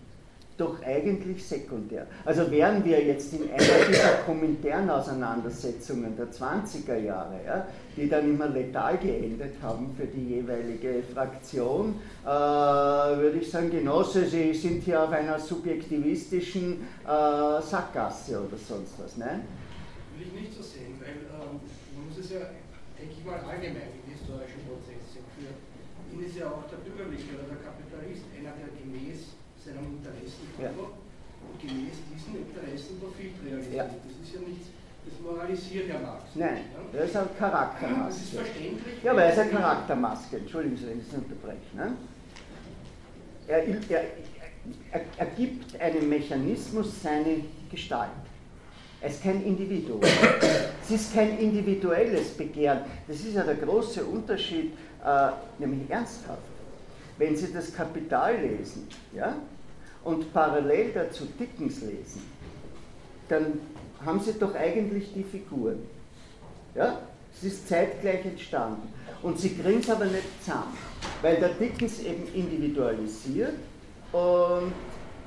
[0.62, 2.06] doch eigentlich sekundär.
[2.24, 8.30] Also wären wir jetzt in einer dieser kommentären Auseinandersetzungen der 20er Jahre, ja, die dann
[8.30, 14.84] immer letal geendet haben für die jeweilige Fraktion, äh, würde ich sagen, Genosse, Sie sind
[14.84, 19.18] hier auf einer subjektivistischen äh, Sackgasse oder sonst was.
[19.18, 19.42] Nein?
[20.18, 21.60] Will ich nicht so sehen, weil ähm,
[21.96, 22.40] man muss es ja,
[22.98, 25.58] denke ich mal, allgemein in historischen Prozessen führen.
[26.14, 27.71] Ihnen ist ja auch der Bürgerliche oder der
[29.86, 30.98] Interessenkonto ja.
[31.46, 33.90] und gemäß diesem Interessenprofil realisiert.
[34.06, 34.68] Das ist ja nichts,
[35.06, 36.24] das moralisiert ja Marx.
[36.36, 37.00] Nein, ja?
[37.00, 38.06] das ist eine Charaktermaske.
[38.06, 39.04] Das ist verständlich.
[39.04, 40.38] Ja, aber er ist eine Charaktermaske.
[40.38, 41.76] Entschuldigen Sie, wenn ich es unterbreche.
[41.76, 41.96] Ne?
[43.48, 44.04] Er, er,
[44.92, 48.10] er, er gibt einem Mechanismus seine Gestalt.
[49.04, 50.00] Es ist kein Individuum.
[50.84, 52.82] Es ist kein individuelles Begehren.
[53.08, 56.44] Das ist ja der große Unterschied, äh, nämlich ernsthaft.
[57.18, 59.36] Wenn Sie das Kapital lesen ja,
[60.04, 62.22] und parallel dazu Dickens lesen,
[63.30, 63.60] dann
[64.06, 65.80] haben Sie doch eigentlich die Figuren.
[66.76, 67.00] Ja?
[67.34, 68.92] Es ist zeitgleich entstanden.
[69.22, 70.78] Und Sie kriegen es aber nicht zusammen,
[71.22, 73.54] weil der Dickens eben individualisiert
[74.12, 74.74] und,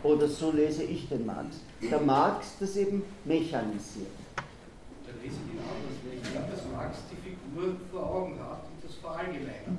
[0.03, 4.11] oder so lese ich den Marx, der Marx das eben mechanisiert.
[4.37, 8.65] Da lese ich ihn anders, weil ich glaube, dass Marx die Figur vor Augen hat
[8.69, 9.79] und das verallgemeinert.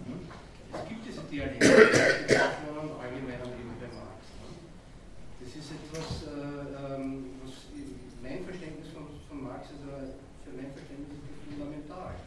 [0.74, 4.26] Es gibt diese Dialektik und allgemeiner Leben bei Marx.
[5.40, 7.54] Das ist etwas, äh, ähm, was
[8.26, 12.18] mein Verständnis von, von Marx, also für mein Verständnis ist fundamental.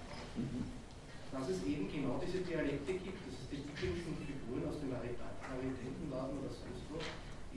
[1.34, 6.38] Dass es eben genau diese Dialektik gibt, dass es die typischen Figuren aus dem Raritätenladen
[6.38, 7.02] oder sonst wo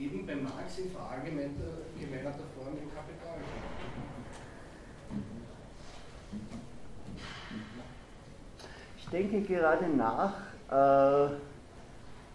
[0.01, 3.37] eben bei Marx in verallgemeinerter Form im Kapital
[8.97, 10.33] Ich denke gerade nach,
[10.69, 11.33] äh,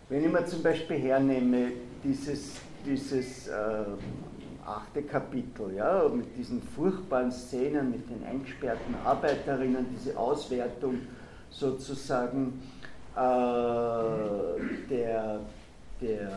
[0.08, 1.72] wenn ich mir zum Beispiel hernehme,
[2.04, 3.84] dieses, dieses äh,
[4.64, 11.00] achte Kapitel, ja, mit diesen furchtbaren Szenen, mit den eingesperrten Arbeiterinnen, diese Auswertung
[11.50, 12.60] sozusagen
[13.14, 13.18] äh,
[14.90, 15.40] der,
[16.00, 16.30] der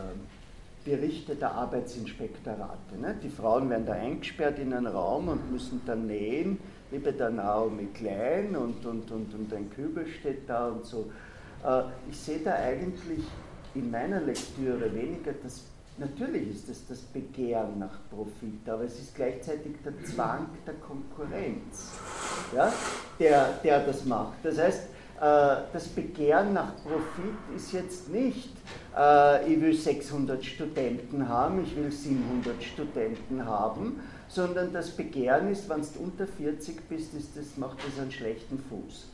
[0.84, 2.96] Berichte der Arbeitsinspektorate.
[2.98, 3.16] Ne?
[3.22, 6.58] Die Frauen werden da eingesperrt in einen Raum und müssen dann nähen,
[6.90, 11.10] wie bei der Naomi Klein und, und, und, und ein Kübel steht da und so.
[11.64, 13.24] Äh, ich sehe da eigentlich
[13.74, 15.62] in meiner Lektüre weniger das,
[15.98, 21.92] natürlich ist es das Begehren nach Profit, aber es ist gleichzeitig der Zwang der Konkurrenz,
[22.54, 22.72] ja,
[23.18, 24.38] der, der das macht.
[24.42, 24.82] Das heißt,
[25.20, 28.50] äh, das Begehren nach Profit ist jetzt nicht,
[28.96, 34.00] äh, ich will 600 Studenten haben, ich will 700 Studenten haben,
[34.30, 38.58] sondern das Begehren ist, wenn du unter 40 bist, ist das, macht das einen schlechten
[38.70, 39.10] Fuß.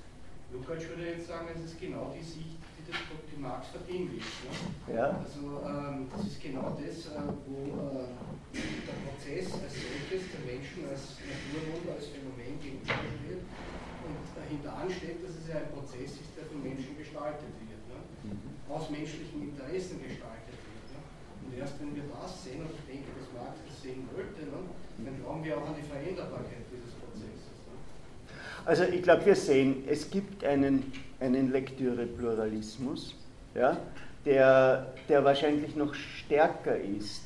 [0.53, 3.01] Lukács würde jetzt sagen, es ist genau die Sicht, die, das,
[3.33, 4.21] die Marx verbindet.
[4.21, 4.95] Ne?
[4.95, 5.17] Ja.
[5.17, 8.13] Also ähm, das ist genau das, äh, wo äh,
[8.53, 15.33] der Prozess als solches, der Menschen als Naturwunder, als Phänomen gegenübersteht und dahinter ansteht, dass
[15.33, 17.99] es ja ein Prozess ist, der von Menschen gestaltet wird, ne?
[18.23, 18.53] Mhm.
[18.69, 20.87] aus menschlichen Interessen gestaltet wird.
[20.93, 21.01] Ne?
[21.43, 24.61] Und erst wenn wir das sehen, und ich denke, dass Marx das sehen wollte, ne?
[25.05, 27.53] Dann glauben wir auch an die Veränderbarkeit dieses Prozesses.
[27.67, 28.35] Ne?
[28.65, 33.15] Also ich glaube, wir sehen, es gibt einen, einen Lektüre-Pluralismus,
[33.55, 33.77] ja,
[34.25, 37.23] der, der wahrscheinlich noch stärker ist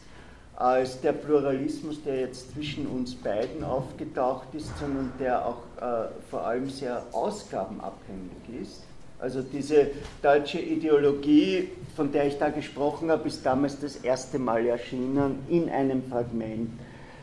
[0.61, 6.47] als der Pluralismus, der jetzt zwischen uns beiden aufgetaucht ist, sondern der auch äh, vor
[6.47, 8.83] allem sehr ausgabenabhängig ist.
[9.19, 9.87] Also diese
[10.23, 15.71] deutsche Ideologie, von der ich da gesprochen habe, ist damals das erste Mal erschienen in
[15.71, 16.71] einem Fragment.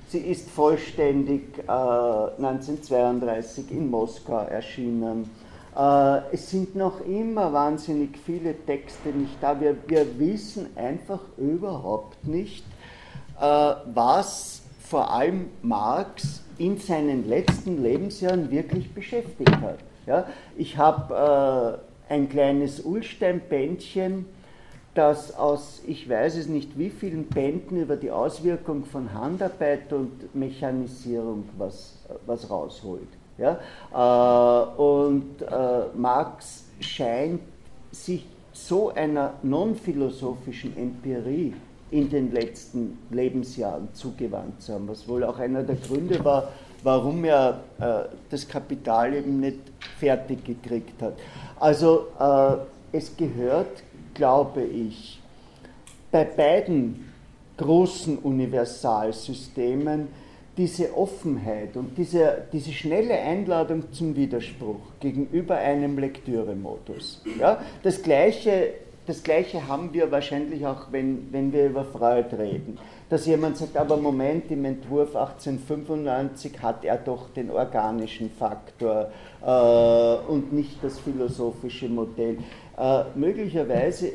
[0.09, 5.29] Sie ist vollständig äh, 1932 in Moskau erschienen.
[5.75, 9.59] Äh, es sind noch immer wahnsinnig viele Texte nicht da.
[9.59, 12.63] Wir, wir wissen einfach überhaupt nicht,
[13.39, 19.79] äh, was vor allem Marx in seinen letzten Lebensjahren wirklich beschäftigt hat.
[20.05, 24.25] Ja, ich habe äh, ein kleines Ulstein-Bändchen,
[24.97, 30.33] das aus, ich weiß es nicht wie vielen Bänden über die Auswirkung von Handarbeit und
[30.33, 33.07] Mechanisierung was, was rausholt.
[33.37, 33.59] Ja?
[33.93, 37.41] Äh, und äh, Marx scheint
[37.91, 41.53] sich so einer non-philosophischen Empirie
[41.91, 46.49] in den letzten Lebensjahren zugewandt zu haben, was wohl auch einer der Gründe war,
[46.83, 49.59] warum er äh, das Kapital eben nicht
[49.99, 51.13] fertig gekriegt hat.
[51.59, 53.83] Also äh, es gehört,
[54.17, 55.21] glaube ich,
[56.11, 57.13] bei beiden
[57.55, 60.09] großen Universalsystemen
[60.57, 67.21] diese Offenheit und diese, diese schnelle Einladung zum Widerspruch gegenüber einem Lektüremodus.
[67.39, 67.61] Ja?
[67.83, 68.73] Das gleiche
[69.07, 72.77] das Gleiche haben wir wahrscheinlich auch, wenn, wenn wir über Freud reden.
[73.09, 79.09] Dass jemand sagt, aber Moment, im Entwurf 1895 hat er doch den organischen Faktor
[79.41, 82.39] äh, und nicht das philosophische Modell.
[82.77, 84.13] Äh, möglicherweise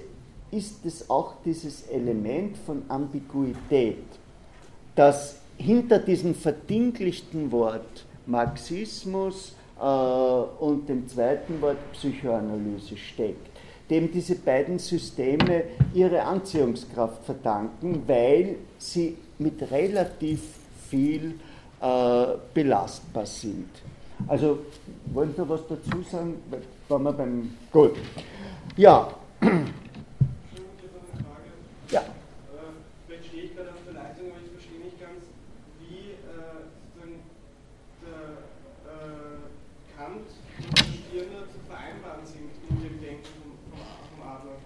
[0.51, 4.05] ist es auch dieses Element von Ambiguität,
[4.95, 13.51] das hinter diesem verdinglichten Wort Marxismus äh, und dem zweiten Wort Psychoanalyse steckt,
[13.91, 20.41] dem diese beiden Systeme ihre Anziehungskraft verdanken, weil sie mit relativ
[20.89, 21.35] viel
[21.81, 23.71] äh, belastbar sind.
[24.29, 24.61] Also,
[25.13, 26.37] wollen Sie was dazu sagen?
[26.89, 27.51] Waren wir beim.
[27.73, 27.97] Gut.
[28.77, 29.15] Ja.
[31.91, 32.05] Ja.
[33.07, 35.25] Vielleicht stehe ich gerade auf der Leitung, aber ich verstehe nicht ganz,
[35.81, 36.65] wie äh,
[38.01, 38.39] der
[38.89, 40.25] äh, Kant
[40.57, 43.29] und der Stirner zu vereinbaren sind in dem Denken
[43.69, 44.57] vom, Adler.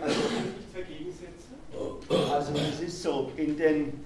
[0.00, 1.52] Also, nicht zwei Gegensätze?
[2.32, 4.04] Also es ist so, in den,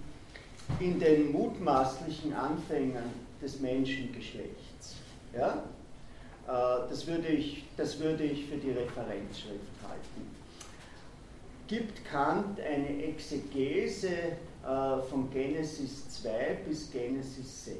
[0.81, 3.05] in den mutmaßlichen Anfängen
[3.41, 4.97] des Menschengeschlechts,
[5.33, 5.78] ja, äh,
[6.49, 10.37] das, würde ich, das würde ich für die Referenzschrift halten,
[11.67, 17.79] gibt Kant eine Exegese äh, von Genesis 2 bis Genesis 6.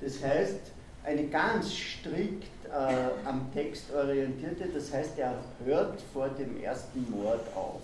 [0.00, 0.60] Das heißt,
[1.04, 7.40] eine ganz strikt äh, am Text orientierte, das heißt, er hört vor dem ersten Mord
[7.54, 7.80] auf.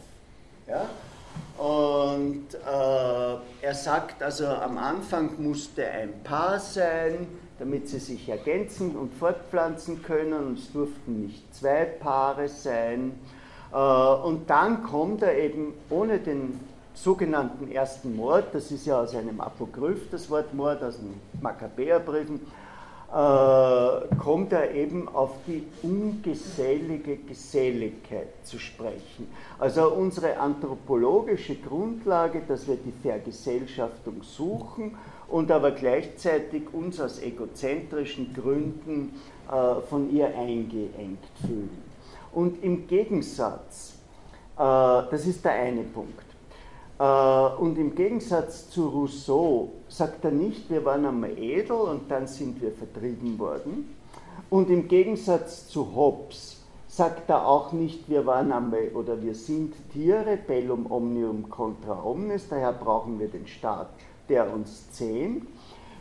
[0.67, 0.89] Ja?
[1.63, 7.27] Und äh, er sagt also, am Anfang musste ein Paar sein,
[7.59, 10.33] damit sie sich ergänzen und fortpflanzen können.
[10.33, 13.13] Und es durften nicht zwei Paare sein.
[13.73, 16.59] Äh, und dann kommt er eben ohne den
[16.95, 22.41] sogenannten ersten Mord, das ist ja aus einem Apokryph das Wort Mord, aus den Makkabäerbriefen,
[23.13, 29.29] äh, kommt er eben auf die ungesellige Geselligkeit zu sprechen.
[29.59, 34.97] Also unsere anthropologische Grundlage, dass wir die Vergesellschaftung suchen
[35.29, 39.21] und aber gleichzeitig uns aus egozentrischen Gründen
[39.51, 41.83] äh, von ihr eingeengt fühlen.
[42.33, 43.95] Und im Gegensatz,
[44.55, 46.25] äh, das ist der eine Punkt,
[46.99, 52.27] äh, und im Gegensatz zu Rousseau sagt er nicht, wir waren einmal edel und dann
[52.27, 53.95] sind wir vertrieben worden.
[54.49, 59.75] Und im Gegensatz zu Hobbes sagt er auch nicht, wir waren einmal oder wir sind
[59.93, 63.89] Tiere, bellum omnium contra omnes, daher brauchen wir den Staat,
[64.29, 65.47] der uns zähmt,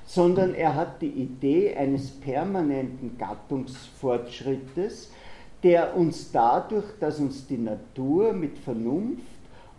[0.05, 5.11] sondern er hat die Idee eines permanenten Gattungsfortschrittes,
[5.63, 9.23] der uns dadurch, dass uns die Natur mit Vernunft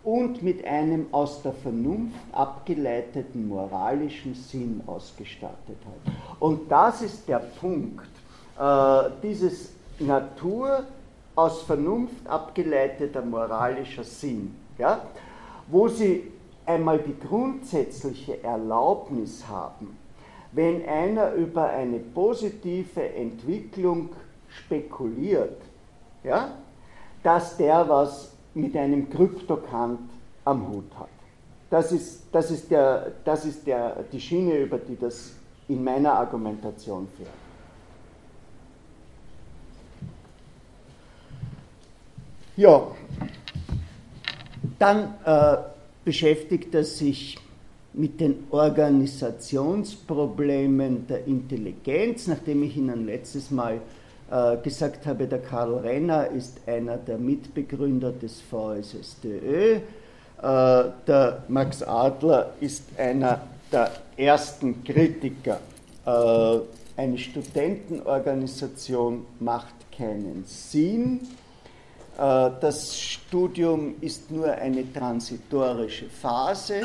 [0.03, 6.13] und mit einem aus der Vernunft abgeleiteten moralischen Sinn ausgestattet hat.
[6.39, 8.07] Und das ist der Punkt,
[8.59, 10.83] äh, dieses Natur
[11.35, 15.01] aus Vernunft abgeleiteter moralischer Sinn, ja,
[15.67, 16.31] wo sie
[16.67, 19.97] einmal die grundsätzliche Erlaubnis haben,
[20.51, 24.09] wenn einer über eine positive Entwicklung
[24.49, 25.61] spekuliert,
[26.23, 26.49] ja,
[27.23, 29.99] dass der was mit einem Kryptokant
[30.45, 31.09] am Hut hat.
[31.69, 35.33] Das ist, das ist, der, das ist der, die Schiene, über die das
[35.67, 37.29] in meiner Argumentation fährt.
[42.55, 42.87] Ja,
[44.79, 45.57] dann äh,
[46.07, 47.37] beschäftigt er sich
[47.91, 53.81] mit den Organisationsproblemen der Intelligenz, nachdem ich Ihnen letztes Mal
[54.31, 59.73] äh, gesagt habe, der Karl Renner ist einer der Mitbegründer des VSSDÖ.
[59.73, 59.81] Äh,
[60.41, 65.59] der Max Adler ist einer der ersten Kritiker.
[66.05, 66.59] Äh,
[66.95, 71.19] eine Studentenorganisation macht keinen Sinn.
[72.17, 76.81] Das Studium ist nur eine transitorische Phase.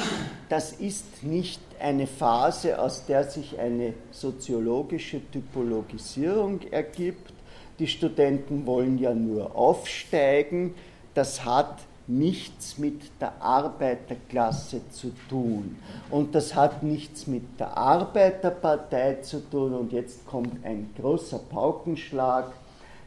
[0.51, 7.33] Das ist nicht eine Phase, aus der sich eine soziologische Typologisierung ergibt,
[7.79, 10.75] die Studenten wollen ja nur aufsteigen,
[11.15, 15.79] das hat nichts mit der Arbeiterklasse zu tun.
[16.11, 19.73] Und das hat nichts mit der Arbeiterpartei zu tun.
[19.73, 22.53] Und jetzt kommt ein großer Paukenschlag,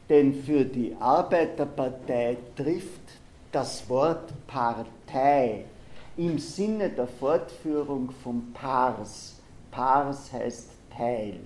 [0.09, 3.01] denn für die Arbeiterpartei trifft
[3.51, 5.65] das Wort Partei
[6.17, 9.35] im Sinne der Fortführung vom Pars,
[9.71, 11.39] Pars heißt Teil,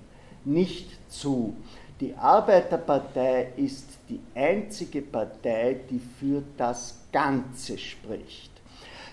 [0.44, 1.56] nicht zu.
[2.00, 8.50] Die Arbeiterpartei ist die einzige Partei, die für das Ganze spricht.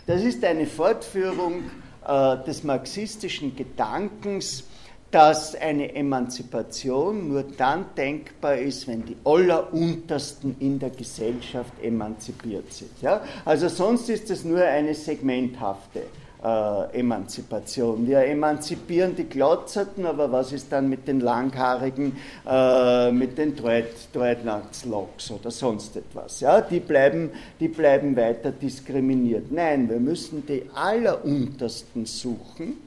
[0.05, 1.63] Das ist eine Fortführung
[2.07, 4.63] äh, des marxistischen Gedankens,
[5.11, 12.91] dass eine Emanzipation nur dann denkbar ist, wenn die Alleruntersten in der Gesellschaft emanzipiert sind.
[13.01, 13.21] Ja?
[13.45, 16.03] Also sonst ist es nur eine segmenthafte
[16.43, 18.05] äh, Emanzipation.
[18.05, 25.31] Wir emanzipieren die Glotzerten, aber was ist dann mit den Langhaarigen, äh, mit den Dreadnoughts-Loks
[25.31, 26.41] oder sonst etwas?
[26.41, 26.59] Ja?
[26.59, 27.31] Die, bleiben,
[27.61, 29.53] die bleiben weiter diskriminiert.
[29.53, 32.86] Nein, wir müssen die Alleruntersten suchen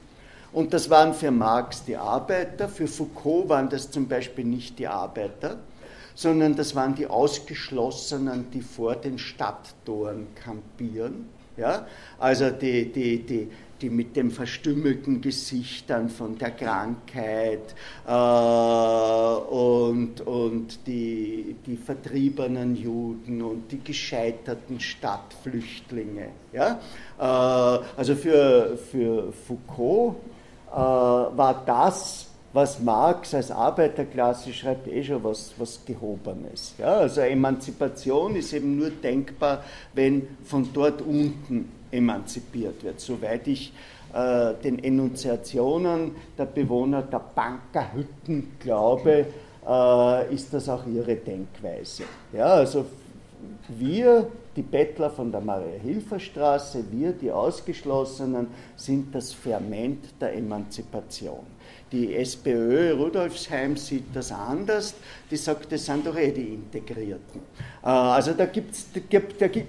[0.53, 4.87] und das waren für Marx die Arbeiter, für Foucault waren das zum Beispiel nicht die
[4.87, 5.57] Arbeiter,
[6.13, 11.29] sondern das waren die Ausgeschlossenen, die vor den Stadttoren kampieren.
[11.57, 11.85] Ja?
[12.19, 13.47] Also die, die, die,
[13.81, 17.73] die mit dem verstümmelten Gesicht dann von der Krankheit
[18.05, 26.27] äh, und, und die, die vertriebenen Juden und die gescheiterten Stadtflüchtlinge.
[26.51, 26.79] Ja?
[27.19, 30.17] Äh, also für, für Foucault
[30.75, 36.73] war das, was Marx als Arbeiterklasse schreibt, eh schon was, was Gehobenes.
[36.77, 36.97] Ja?
[36.97, 39.63] Also Emanzipation ist eben nur denkbar,
[39.93, 42.99] wenn von dort unten emanzipiert wird.
[42.99, 43.73] Soweit ich
[44.13, 49.25] äh, den Enunziationen der Bewohner der Bankerhütten glaube,
[49.67, 52.03] äh, ist das auch ihre Denkweise.
[52.33, 52.85] Ja, also
[53.69, 61.45] wir, die Bettler von der Maria-Hilfer-Straße, wir, die Ausgeschlossenen, sind das Ferment der Emanzipation.
[61.91, 64.93] Die SPÖ Rudolfsheim sieht das anders.
[65.29, 67.41] Die sagt, das sind doch eh die Integrierten.
[67.83, 68.87] Äh, also da gibt es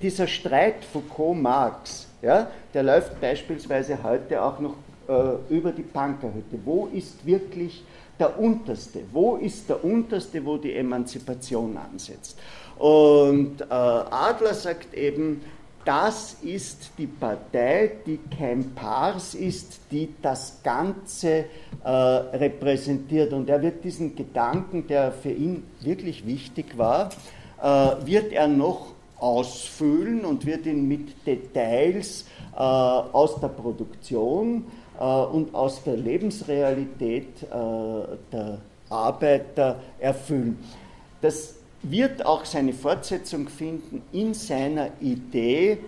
[0.00, 4.74] dieser Streit Foucault-Marx, ja, der läuft beispielsweise heute auch noch
[5.08, 6.58] äh, über die Punkerhütte.
[6.64, 7.84] Wo ist wirklich
[8.18, 9.00] der Unterste?
[9.10, 12.38] Wo ist der Unterste, wo die Emanzipation ansetzt?
[12.82, 15.40] Und äh, Adler sagt eben,
[15.84, 21.44] das ist die Partei, die kein Pars ist, die das Ganze
[21.84, 23.32] äh, repräsentiert.
[23.34, 27.10] Und er wird diesen Gedanken, der für ihn wirklich wichtig war,
[27.62, 34.64] äh, wird er noch ausfüllen und wird ihn mit Details äh, aus der Produktion
[34.98, 37.46] äh, und aus der Lebensrealität äh,
[38.32, 38.58] der
[38.90, 40.58] Arbeiter erfüllen.
[41.20, 45.78] Das wird auch seine Fortsetzung finden in seiner Idee,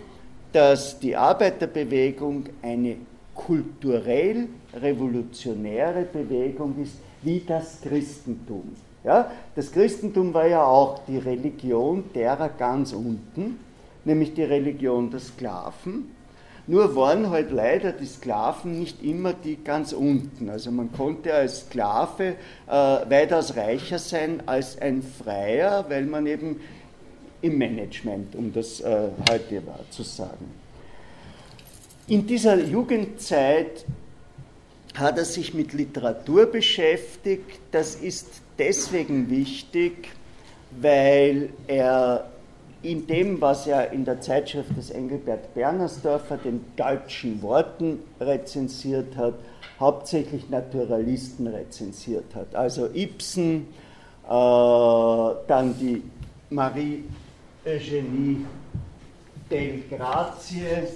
[0.51, 2.97] dass die Arbeiterbewegung eine
[3.33, 8.75] kulturell revolutionäre Bewegung ist, wie das Christentum.
[9.03, 13.59] Ja, das Christentum war ja auch die Religion derer ganz unten,
[14.03, 16.14] nämlich die Religion der Sklaven.
[16.67, 20.49] Nur waren halt leider die Sklaven nicht immer die ganz unten.
[20.49, 22.35] Also man konnte als Sklave
[22.67, 26.59] äh, weitaus reicher sein als ein Freier, weil man eben
[27.41, 30.51] im Management, um das äh, heute war zu sagen.
[32.07, 33.85] In dieser Jugendzeit
[34.95, 37.59] hat er sich mit Literatur beschäftigt.
[37.71, 40.09] Das ist deswegen wichtig,
[40.71, 42.31] weil er
[42.85, 49.35] in dem, was er in der Zeitschrift des Engelbert Bernersdorfer, den deutschen Worten rezensiert hat,
[49.79, 52.53] hauptsächlich Naturalisten rezensiert hat.
[52.55, 53.67] Also Ibsen,
[54.23, 56.03] äh, dann die
[56.49, 57.03] Marie
[57.65, 58.45] Eugenie
[59.49, 60.87] Del Grazie.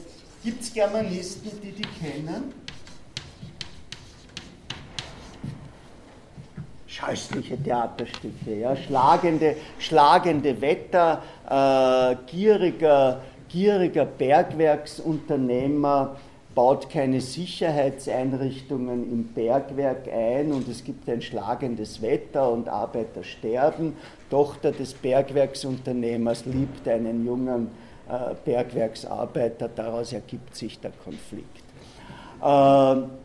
[0.44, 2.54] Gibt es Germanisten, die die kennen?
[6.90, 16.16] Scheußliche Theaterstücke, ja, schlagende, schlagende Wetter, äh, gieriger, gieriger Bergwerksunternehmer
[16.56, 23.96] baut keine Sicherheitseinrichtungen im Bergwerk ein und es gibt ein schlagendes Wetter und Arbeiter sterben.
[24.32, 27.68] Tochter des Bergwerksunternehmers liebt einen jungen
[28.10, 31.64] äh, Bergwerksarbeiter, daraus ergibt sich der Konflikt.
[32.42, 33.19] Äh,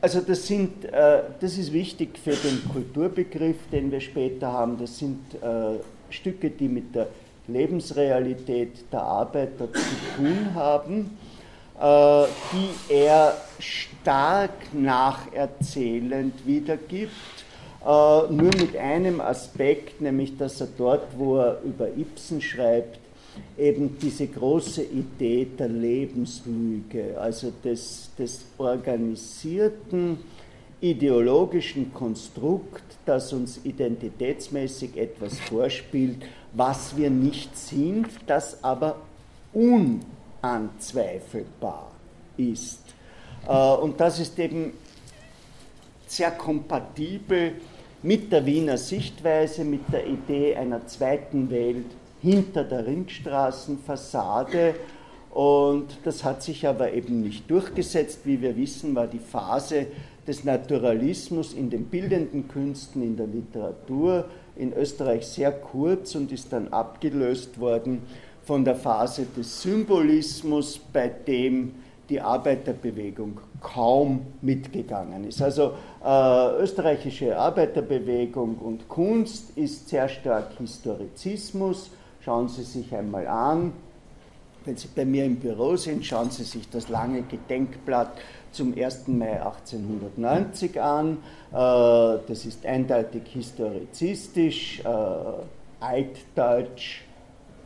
[0.00, 4.78] also das, sind, äh, das ist wichtig für den Kulturbegriff, den wir später haben.
[4.78, 5.78] Das sind äh,
[6.10, 7.08] Stücke, die mit der
[7.48, 9.80] Lebensrealität der Arbeiter zu
[10.16, 11.18] tun haben,
[11.80, 17.12] äh, die er stark nacherzählend wiedergibt,
[17.80, 22.98] nur mit einem Aspekt, nämlich dass er dort, wo er über Ibsen schreibt,
[23.56, 30.18] eben diese große Idee der Lebenslüge, also des, des organisierten
[30.80, 36.22] ideologischen Konstrukt, das uns identitätsmäßig etwas vorspielt,
[36.52, 38.98] was wir nicht sind, das aber
[39.52, 41.90] unanzweifelbar
[42.36, 42.78] ist.
[43.46, 44.72] Äh, und das ist eben
[46.06, 47.54] sehr kompatibel
[48.02, 51.86] mit der Wiener Sichtweise, mit der Idee einer zweiten Welt,
[52.20, 54.74] hinter der Ringstraßenfassade.
[55.30, 58.20] Und das hat sich aber eben nicht durchgesetzt.
[58.24, 59.86] Wie wir wissen, war die Phase
[60.26, 66.52] des Naturalismus in den bildenden Künsten, in der Literatur in Österreich sehr kurz und ist
[66.52, 68.02] dann abgelöst worden
[68.42, 71.74] von der Phase des Symbolismus, bei dem
[72.08, 75.42] die Arbeiterbewegung kaum mitgegangen ist.
[75.42, 75.72] Also
[76.04, 81.90] äh, österreichische Arbeiterbewegung und Kunst ist sehr stark Historizismus.
[82.28, 83.72] Schauen Sie sich einmal an,
[84.66, 88.18] wenn Sie bei mir im Büro sind, schauen Sie sich das lange Gedenkblatt
[88.52, 89.08] zum 1.
[89.08, 91.16] Mai 1890 an.
[91.50, 91.54] Äh,
[92.28, 94.88] das ist eindeutig historizistisch, äh,
[95.80, 97.00] altdeutsch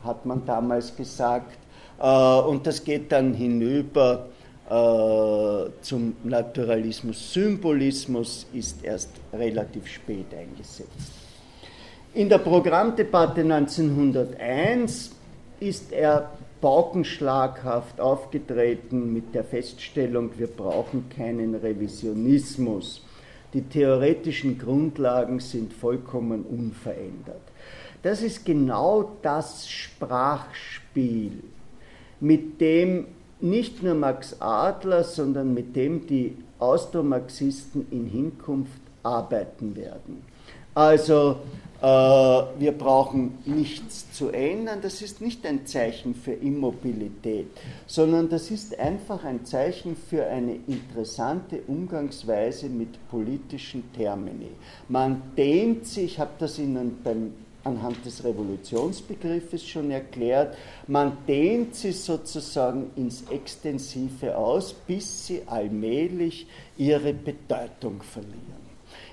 [0.01, 1.57] hat man damals gesagt.
[1.99, 4.27] Äh, und das geht dann hinüber
[5.81, 7.33] zum Naturalismus.
[7.33, 11.12] Symbolismus ist erst relativ spät eingesetzt.
[12.15, 15.13] In der Programmdebatte 1901
[15.59, 16.29] ist er
[16.61, 23.03] paukenschlaghaft aufgetreten mit der Feststellung, wir brauchen keinen Revisionismus.
[23.55, 27.41] Die theoretischen Grundlagen sind vollkommen unverändert.
[28.03, 31.41] Das ist genau das Sprachspiel,
[32.19, 33.07] mit dem
[33.41, 40.21] nicht nur Max Adler, sondern mit dem die Austromarxisten in Hinkunft arbeiten werden.
[40.75, 41.37] Also
[41.83, 47.47] wir brauchen nichts zu ändern, das ist nicht ein Zeichen für Immobilität,
[47.87, 54.51] sondern das ist einfach ein Zeichen für eine interessante Umgangsweise mit politischen Termini.
[54.87, 57.33] Man dehnt sich, ich habe das Ihnen beim,
[57.65, 60.55] anhand des Revolutionsbegriffes schon erklärt,
[60.87, 68.52] man dehnt sie sozusagen ins Extensive aus, bis sie allmählich ihre Bedeutung verlieren.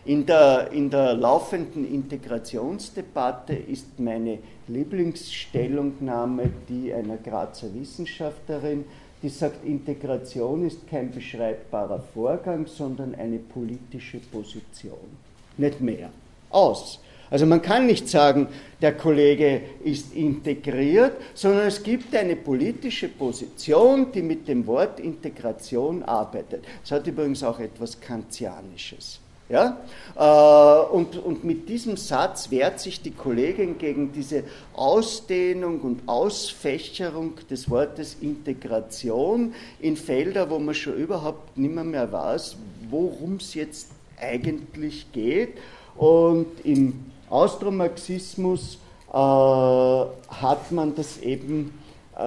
[0.06, 8.86] In der, in der laufenden Integrationsdebatte ist meine Lieblingsstellungnahme die einer Grazer Wissenschaftlerin,
[9.22, 15.18] die sagt, Integration ist kein beschreibbarer Vorgang, sondern eine politische Position.
[15.58, 16.08] Nicht mehr.
[16.48, 16.98] Aus.
[17.28, 18.48] Also man kann nicht sagen,
[18.80, 26.02] der Kollege ist integriert, sondern es gibt eine politische Position, die mit dem Wort Integration
[26.02, 26.64] arbeitet.
[26.80, 29.20] Das hat übrigens auch etwas Kantianisches.
[29.50, 29.78] Ja?
[30.16, 34.44] Äh, und, und mit diesem Satz wehrt sich die Kollegin gegen diese
[34.74, 42.56] Ausdehnung und Ausfächerung des Wortes Integration in Felder, wo man schon überhaupt nicht mehr, weiß,
[42.88, 43.88] worum es jetzt
[44.20, 45.58] eigentlich geht.
[45.96, 48.78] Und im Austromarxismus
[49.08, 51.74] äh, hat man das eben
[52.16, 52.20] äh,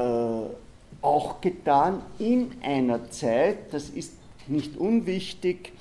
[1.02, 4.14] auch getan in einer Zeit, das ist
[4.48, 5.72] nicht unwichtig,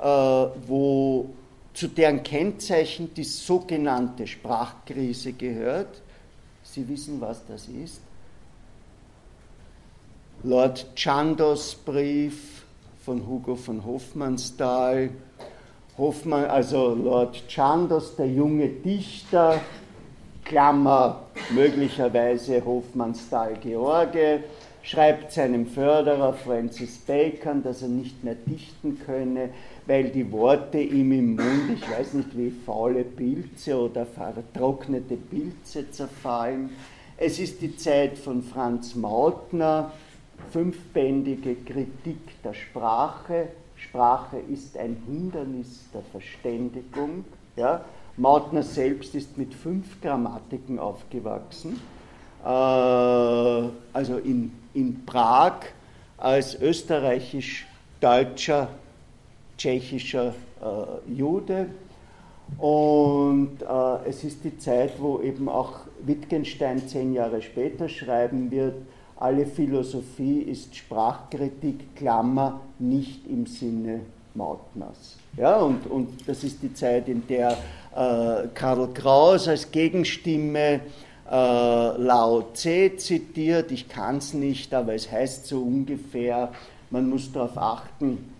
[0.00, 1.26] wo
[1.74, 6.02] zu deren Kennzeichen die sogenannte Sprachkrise gehört.
[6.62, 8.00] Sie wissen, was das ist.
[10.42, 12.64] Lord Chandos Brief
[13.04, 15.10] von Hugo von Hofmannsthal.
[15.98, 19.60] Hoffmann, also Lord Chandos, der junge Dichter,
[20.44, 24.44] Klammer möglicherweise Hofmannsthal George,
[24.82, 29.50] schreibt seinem Förderer Francis Bacon, dass er nicht mehr dichten könne,
[29.90, 35.90] weil die Worte ihm im Mund, ich weiß nicht wie faule Pilze oder vertrocknete Pilze
[35.90, 36.70] zerfallen.
[37.16, 39.90] Es ist die Zeit von Franz Mautner,
[40.52, 43.48] fünfbändige Kritik der Sprache.
[43.74, 47.24] Sprache ist ein Hindernis der Verständigung.
[47.56, 47.84] Ja?
[48.16, 51.80] Mautner selbst ist mit fünf Grammatiken aufgewachsen,
[52.44, 55.62] äh, also in, in Prag
[56.16, 58.68] als österreichisch-deutscher
[59.60, 61.66] tschechischer äh, Jude.
[62.58, 68.74] Und äh, es ist die Zeit, wo eben auch Wittgenstein zehn Jahre später schreiben wird,
[69.16, 74.00] alle Philosophie ist Sprachkritik, Klammer, nicht im Sinne
[74.34, 75.18] Mautners.
[75.36, 77.50] Ja, und, und das ist die Zeit, in der
[77.94, 80.80] äh, Karl Kraus als Gegenstimme
[81.30, 86.50] äh, Lao Tse zitiert, ich kann es nicht, aber es heißt so ungefähr,
[86.88, 88.39] man muss darauf achten,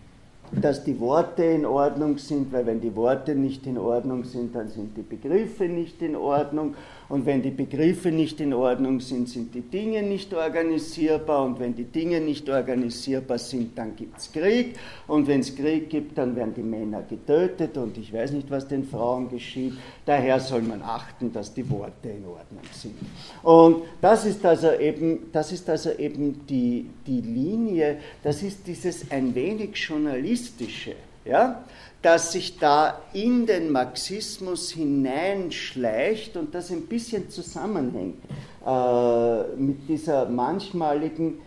[0.52, 4.68] dass die Worte in Ordnung sind, weil wenn die Worte nicht in Ordnung sind, dann
[4.68, 6.74] sind die Begriffe nicht in Ordnung.
[7.10, 11.44] Und wenn die Begriffe nicht in Ordnung sind, sind die Dinge nicht organisierbar.
[11.44, 14.76] Und wenn die Dinge nicht organisierbar sind, dann gibt es Krieg.
[15.08, 17.76] Und wenn es Krieg gibt, dann werden die Männer getötet.
[17.76, 19.72] Und ich weiß nicht, was den Frauen geschieht.
[20.06, 22.94] Daher soll man achten, dass die Worte in Ordnung sind.
[23.42, 29.10] Und das ist also eben, das ist also eben die, die Linie, das ist dieses
[29.10, 30.94] ein wenig journalistische.
[31.24, 31.64] Ja?
[32.02, 38.22] Das sich da in den Marxismus hineinschleicht und das ein bisschen zusammenhängt
[38.66, 41.38] äh, mit dieser manchmaligen,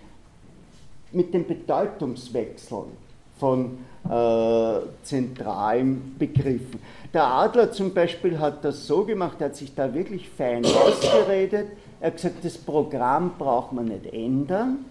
[1.12, 2.92] mit den Bedeutungswechseln
[3.40, 3.78] von
[4.10, 6.80] äh, zentralen Begriffen.
[7.14, 11.68] Der Adler zum Beispiel hat das so gemacht, er hat sich da wirklich fein ausgeredet.
[12.00, 14.86] Er hat gesagt, das Programm braucht man nicht ändern.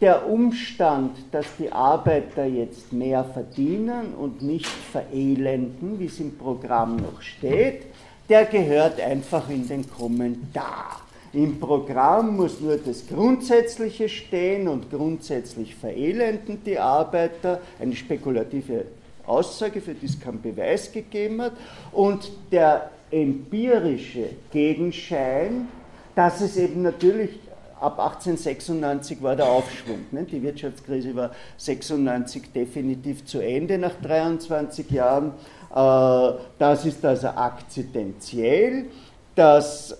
[0.00, 6.96] Der Umstand, dass die Arbeiter jetzt mehr verdienen und nicht verelenden, wie es im Programm
[6.96, 7.86] noch steht,
[8.28, 11.00] der gehört einfach in den Kommentar.
[11.32, 18.84] Im Programm muss nur das Grundsätzliche stehen und grundsätzlich verelenden die Arbeiter, eine spekulative
[19.26, 21.52] Aussage, für die es keinen Beweis gegeben hat,
[21.90, 25.66] und der empirische Gegenschein,
[26.14, 27.47] dass es eben natürlich
[27.80, 30.06] ab 1896 war der Aufschwung.
[30.10, 30.24] Ne?
[30.24, 35.32] Die Wirtschaftskrise war 96 definitiv zu Ende nach 23 Jahren.
[35.74, 38.86] Äh, das ist also akzidentiell.
[39.34, 39.96] Das äh,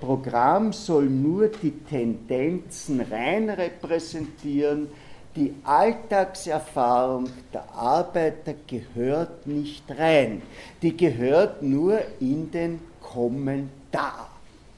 [0.00, 4.88] Programm soll nur die Tendenzen rein repräsentieren.
[5.36, 10.42] Die Alltagserfahrung der Arbeiter gehört nicht rein.
[10.82, 14.29] Die gehört nur in den Kommentar.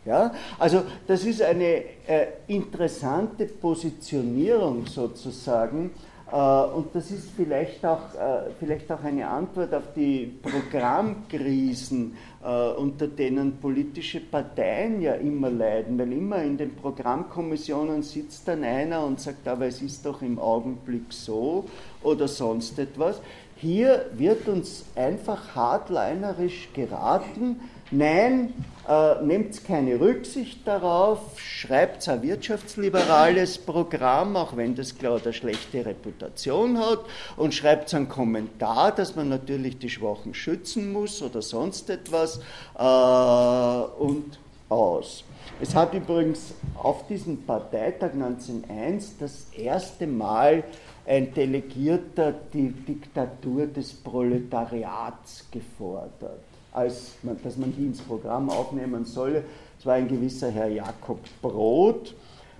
[0.04, 0.32] Ja?
[0.58, 5.90] Also das ist eine äh, interessante Positionierung sozusagen
[6.32, 12.70] äh, und das ist vielleicht auch, äh, vielleicht auch eine Antwort auf die Programmkrisen, äh,
[12.70, 19.04] unter denen politische Parteien ja immer leiden, weil immer in den Programmkommissionen sitzt dann einer
[19.04, 21.66] und sagt, aber es ist doch im Augenblick so
[22.02, 23.20] oder sonst etwas.
[23.56, 27.60] Hier wird uns einfach hardlinerisch geraten,
[27.94, 28.54] Nein,
[28.88, 35.86] äh, nehmt keine Rücksicht darauf, schreibt ein wirtschaftsliberales Programm, auch wenn das klar eine schlechte
[35.86, 37.00] Reputation hat,
[37.36, 42.40] und schreibt einen Kommentar, dass man natürlich die Schwachen schützen muss oder sonst etwas
[42.76, 45.24] äh, und aus.
[45.60, 50.64] Es hat übrigens auf diesem Parteitag 1901 das erste Mal
[51.06, 59.04] ein Delegierter die Diktatur des Proletariats gefordert als man, dass man die ins Programm aufnehmen
[59.04, 59.44] solle.
[59.78, 62.14] Es war ein gewisser Herr Jakob Brot.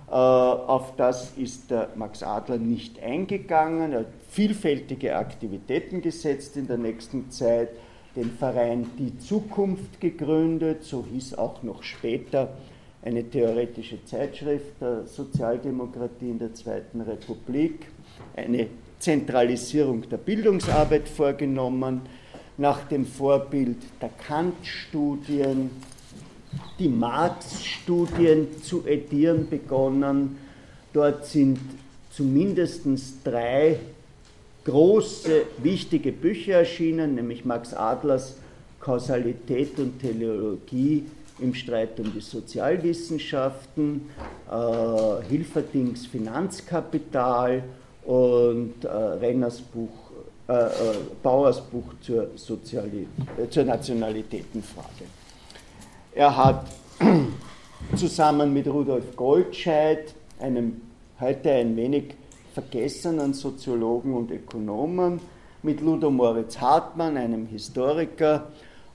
[0.07, 3.93] Äh, auf das ist der Max Adler nicht eingegangen.
[3.93, 7.69] Er hat vielfältige Aktivitäten gesetzt in der nächsten Zeit.
[8.15, 12.49] Den Verein Die Zukunft gegründet, so hieß auch noch später
[13.01, 17.87] eine theoretische Zeitschrift der Sozialdemokratie in der Zweiten Republik,
[18.35, 18.67] eine
[18.99, 22.01] Zentralisierung der Bildungsarbeit vorgenommen,
[22.57, 25.71] nach dem Vorbild der Kant-Studien,
[26.77, 30.37] die Marx-Studien zu edieren begonnen.
[30.93, 31.59] Dort sind
[32.11, 32.85] zumindest
[33.23, 33.79] drei
[34.65, 38.35] große, wichtige Bücher erschienen, nämlich Max Adlers
[38.79, 41.05] Kausalität und Teleologie
[41.39, 44.09] im Streit um die Sozialwissenschaften,
[44.51, 47.63] äh, Hilferdings Finanzkapital
[48.05, 50.02] und äh, Renners Buch
[51.21, 55.05] Bauers Buch zur, äh, zur Nationalitätenfrage.
[56.13, 56.65] Er hat
[57.95, 60.81] zusammen mit Rudolf Goldscheid, einem
[61.19, 62.15] heute ein wenig
[62.53, 65.19] vergessenen Soziologen und Ökonomen,
[65.63, 68.47] mit Ludo Moritz Hartmann, einem Historiker,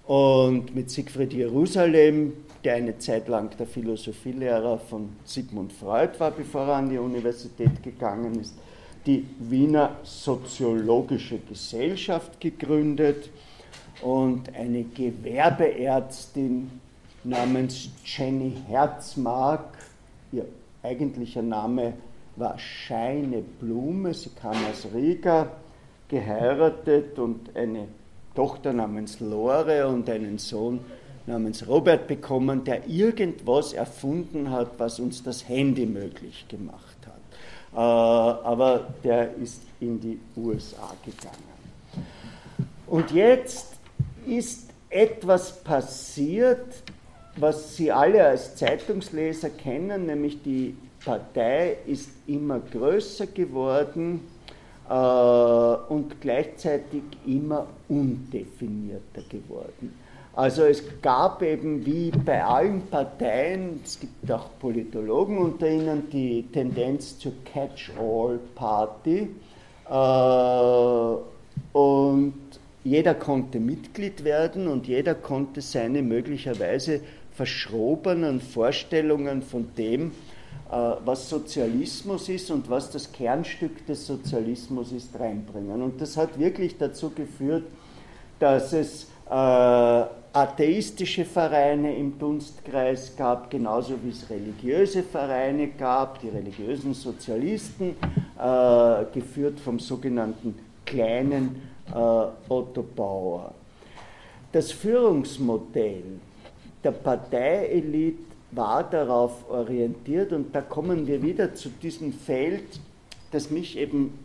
[0.08, 2.32] und mit Siegfried Jerusalem,
[2.64, 7.82] der eine Zeit lang der Philosophielehrer von Sigmund Freud war, bevor er an die Universität
[7.82, 8.54] gegangen ist,
[9.06, 13.30] die Wiener Soziologische Gesellschaft gegründet
[14.02, 16.70] und eine Gewerbeärztin
[17.24, 19.76] namens Jenny Herzmark,
[20.32, 20.46] ihr
[20.82, 21.94] eigentlicher Name
[22.36, 25.50] war Scheine Blume, sie kam aus Riga,
[26.08, 27.88] geheiratet und eine
[28.34, 30.80] Tochter namens Lore und einen Sohn
[31.26, 36.87] namens Robert bekommen, der irgendwas erfunden hat, was uns das Handy möglich gemacht
[37.72, 42.06] aber der ist in die USA gegangen.
[42.86, 43.76] Und jetzt
[44.26, 46.66] ist etwas passiert,
[47.36, 54.20] was Sie alle als Zeitungsleser kennen, nämlich die Partei ist immer größer geworden
[54.88, 59.94] äh, und gleichzeitig immer undefinierter geworden.
[60.38, 66.44] Also es gab eben wie bei allen Parteien, es gibt auch Politologen unter ihnen, die
[66.52, 69.30] Tendenz zur Catch-all-Party.
[69.90, 72.34] Äh, und
[72.84, 77.00] jeder konnte Mitglied werden und jeder konnte seine möglicherweise
[77.32, 80.12] verschrobenen Vorstellungen von dem,
[80.70, 85.82] äh, was Sozialismus ist und was das Kernstück des Sozialismus ist, reinbringen.
[85.82, 87.64] Und das hat wirklich dazu geführt,
[88.38, 90.04] dass es äh,
[90.38, 97.96] atheistische Vereine im Dunstkreis gab, genauso wie es religiöse Vereine gab, die religiösen Sozialisten,
[98.38, 100.54] äh, geführt vom sogenannten
[100.86, 101.60] kleinen
[101.90, 103.52] äh, Otto Bauer.
[104.52, 106.04] Das Führungsmodell
[106.84, 108.22] der Parteielite
[108.52, 112.80] war darauf orientiert und da kommen wir wieder zu diesem Feld,
[113.32, 114.16] das mich eben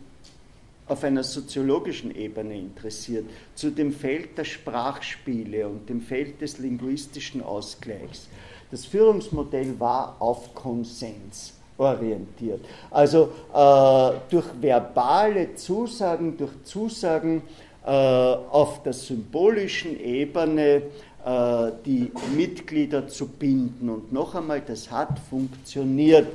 [0.86, 3.24] auf einer soziologischen Ebene interessiert,
[3.54, 8.28] zu dem Feld der Sprachspiele und dem Feld des linguistischen Ausgleichs.
[8.70, 12.64] Das Führungsmodell war auf Konsens orientiert.
[12.90, 17.42] Also äh, durch verbale Zusagen, durch Zusagen
[17.84, 20.82] äh, auf der symbolischen Ebene
[21.24, 23.88] äh, die Mitglieder zu binden.
[23.88, 26.28] Und noch einmal, das hat funktioniert.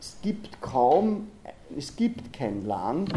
[0.00, 1.28] Es gibt kaum,
[1.76, 3.12] es gibt kein Land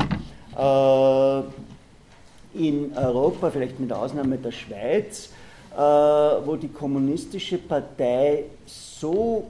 [2.54, 5.30] in Europa, vielleicht mit Ausnahme der Schweiz,
[5.74, 9.48] äh, wo die kommunistische Partei so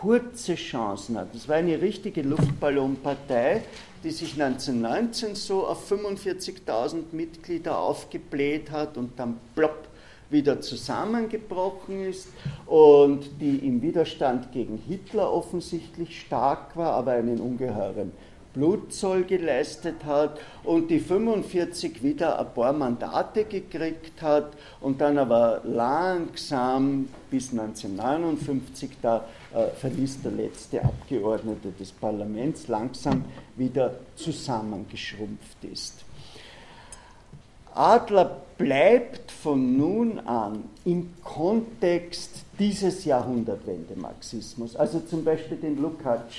[0.00, 1.34] kurze Chancen hat.
[1.34, 3.62] Das war eine richtige Luftballonpartei,
[4.04, 9.88] die sich 1919 so auf 45.000 Mitglieder aufgebläht hat und dann plopp
[10.28, 12.28] wieder zusammengebrochen ist
[12.66, 18.12] und die im Widerstand gegen Hitler offensichtlich stark war, aber einen ungeheuren
[18.56, 25.60] Blutzoll geleistet hat und die 45 wieder ein paar Mandate gekriegt hat und dann aber
[25.64, 33.26] langsam bis 1959, da äh, verließ der letzte Abgeordnete des Parlaments, langsam
[33.56, 36.05] wieder zusammengeschrumpft ist.
[37.76, 46.36] Adler bleibt von nun an im Kontext dieses Jahrhundertwende-Marxismus, also zum Beispiel den Lukács,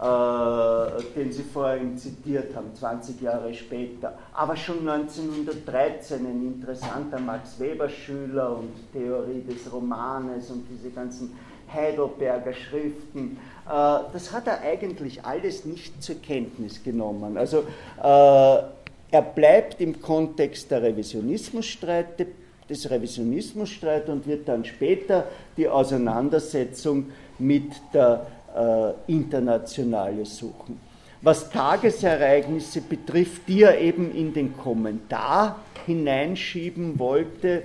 [0.00, 7.60] äh, den Sie vorhin zitiert haben, 20 Jahre später, aber schon 1913 ein interessanter Max
[7.60, 11.36] Weber-Schüler und Theorie des Romanes und diese ganzen
[11.72, 13.38] Heidelberger Schriften,
[13.68, 13.70] äh,
[14.12, 17.36] das hat er eigentlich alles nicht zur Kenntnis genommen.
[17.36, 17.58] Also
[18.02, 18.79] äh,
[19.10, 22.26] er bleibt im Kontext der Revisionismusstreite,
[22.68, 27.06] des Revisionismusstreits und wird dann später die Auseinandersetzung
[27.38, 30.78] mit der äh, Internationale suchen.
[31.22, 37.62] Was Tagesereignisse betrifft, die er eben in den Kommentar hineinschieben wollte,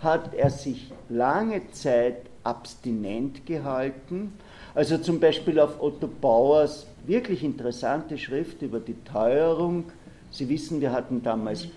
[0.00, 4.32] hat er sich lange Zeit abstinent gehalten.
[4.74, 9.84] Also zum Beispiel auf Otto Bauers wirklich interessante Schrift über die Teuerung
[10.34, 11.68] Sie wissen, wir hatten damals äh,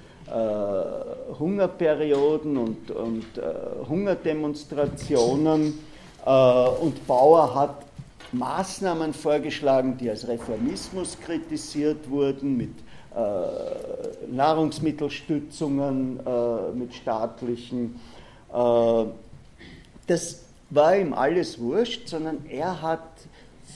[1.37, 3.43] Hungerperioden und, und äh,
[3.87, 5.77] Hungerdemonstrationen
[6.25, 6.29] äh,
[6.81, 7.85] und Bauer hat
[8.31, 12.73] Maßnahmen vorgeschlagen, die als Reformismus kritisiert wurden, mit
[13.15, 17.99] äh, Nahrungsmittelstützungen, äh, mit staatlichen.
[18.51, 19.05] Äh,
[20.07, 20.41] das
[20.71, 23.07] war ihm alles wurscht, sondern er hat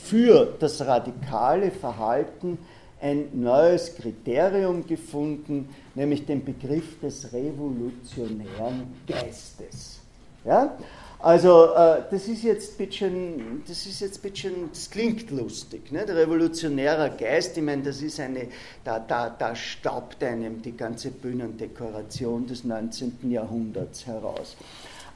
[0.03, 2.57] für das radikale Verhalten
[3.02, 9.99] ein neues Kriterium gefunden, nämlich den Begriff des revolutionären Geistes.
[10.45, 10.78] Ja?
[11.20, 16.06] Also äh, das ist jetzt bisschen, das ist jetzt bisschen, das klingt lustig, ne?
[16.06, 18.47] der revolutionäre Geist, ich meine, das ist eine,
[18.84, 23.30] da, da, da staubt einem die ganze Bühnendekoration des 19.
[23.30, 24.56] Jahrhunderts heraus.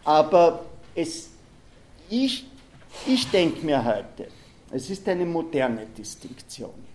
[0.03, 1.29] Aber es,
[2.09, 2.45] ich,
[3.07, 4.27] ich denke mir heute,
[4.71, 6.94] es ist eine moderne Distinktion.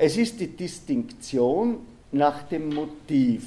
[0.00, 1.78] Es ist die Distinktion
[2.12, 3.42] nach dem Motiv.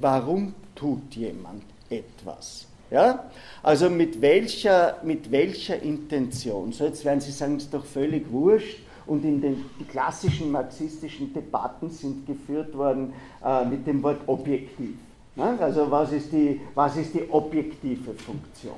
[0.00, 2.66] Warum tut jemand etwas?
[2.90, 3.30] Ja?
[3.62, 6.72] Also mit welcher, mit welcher Intention?
[6.72, 8.80] So, jetzt werden Sie sagen, es ist doch völlig wurscht.
[9.06, 13.12] Und in den klassischen marxistischen Debatten sind geführt worden
[13.44, 14.96] äh, mit dem Wort objektiv.
[15.36, 15.56] Ne?
[15.60, 18.74] Also was ist, die, was ist die objektive Funktion?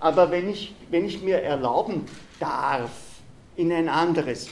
[0.00, 2.06] Aber wenn ich, wenn ich mir erlauben
[2.40, 2.90] darf,
[3.54, 4.48] in ein anderes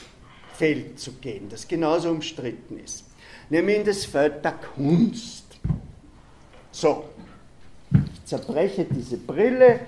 [0.61, 3.03] Feld zu gehen, das genauso umstritten ist,
[3.49, 5.45] nämlich in das Feld der Kunst.
[6.71, 7.05] So,
[7.91, 9.79] ich zerbreche diese Brille,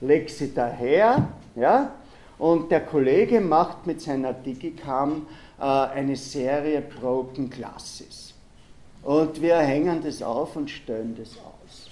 [0.00, 1.92] lege sie daher, ja,
[2.38, 5.26] und der Kollege macht mit seiner Digicam
[5.60, 8.32] äh, eine Serie Broken Classes.
[9.02, 11.90] Und wir hängen das auf und stellen das aus.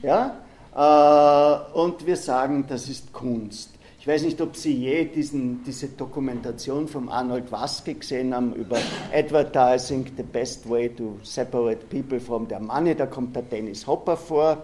[0.00, 0.34] Ja?
[0.74, 3.74] Äh, und wir sagen, das ist Kunst.
[4.00, 8.78] Ich weiß nicht, ob Sie je diesen, diese Dokumentation von Arnold Waske gesehen haben über
[9.12, 12.94] Advertising, the best way to separate people from their money.
[12.94, 14.62] Da kommt der Dennis Hopper vor,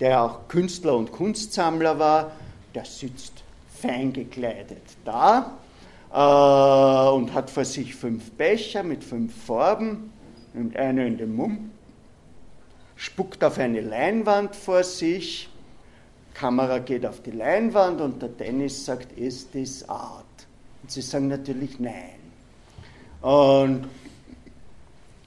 [0.00, 2.32] der auch Künstler und Kunstsammler war.
[2.74, 3.42] Der sitzt
[3.74, 5.54] fein gekleidet da
[6.12, 10.12] äh, und hat vor sich fünf Becher mit fünf Farben,
[10.52, 11.70] nimmt eine in den Mund,
[12.96, 15.48] spuckt auf eine Leinwand vor sich
[16.34, 20.24] Kamera geht auf die Leinwand und der Dennis sagt, ist this art?
[20.82, 22.20] Und sie sagen natürlich nein.
[23.22, 23.88] Und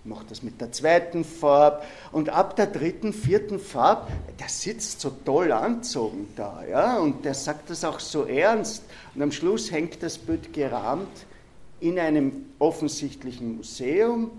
[0.08, 5.10] macht das mit der zweiten Farbe und ab der dritten, vierten Farbe, der sitzt so
[5.26, 8.84] toll anzogen da, ja, und der sagt das auch so ernst
[9.16, 11.26] und am Schluss hängt das Bild gerahmt
[11.80, 14.32] in einem offensichtlichen Museum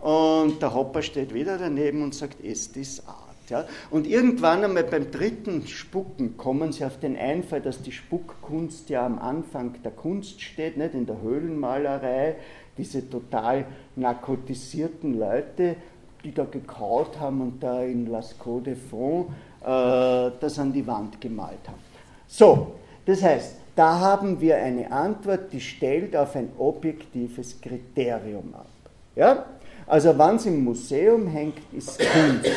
[0.00, 3.25] und der Hopper steht wieder daneben und sagt, ist das Art.
[3.50, 3.64] Ja?
[3.90, 9.04] Und irgendwann einmal beim dritten Spucken kommen sie auf den Einfall, dass die Spuckkunst ja
[9.04, 12.36] am Anfang der Kunst steht, nicht in der Höhlenmalerei,
[12.78, 13.64] diese total
[13.96, 15.76] narkotisierten Leute,
[16.24, 19.32] die da gekaut haben und da in Lascaux de Fonds
[19.62, 21.80] äh, das an die Wand gemalt haben.
[22.26, 22.72] So,
[23.04, 28.66] das heißt, da haben wir eine Antwort, die stellt auf ein objektives Kriterium ab.
[29.14, 29.44] Ja?
[29.86, 32.50] Also, wenn es im Museum hängt, ist Kunst.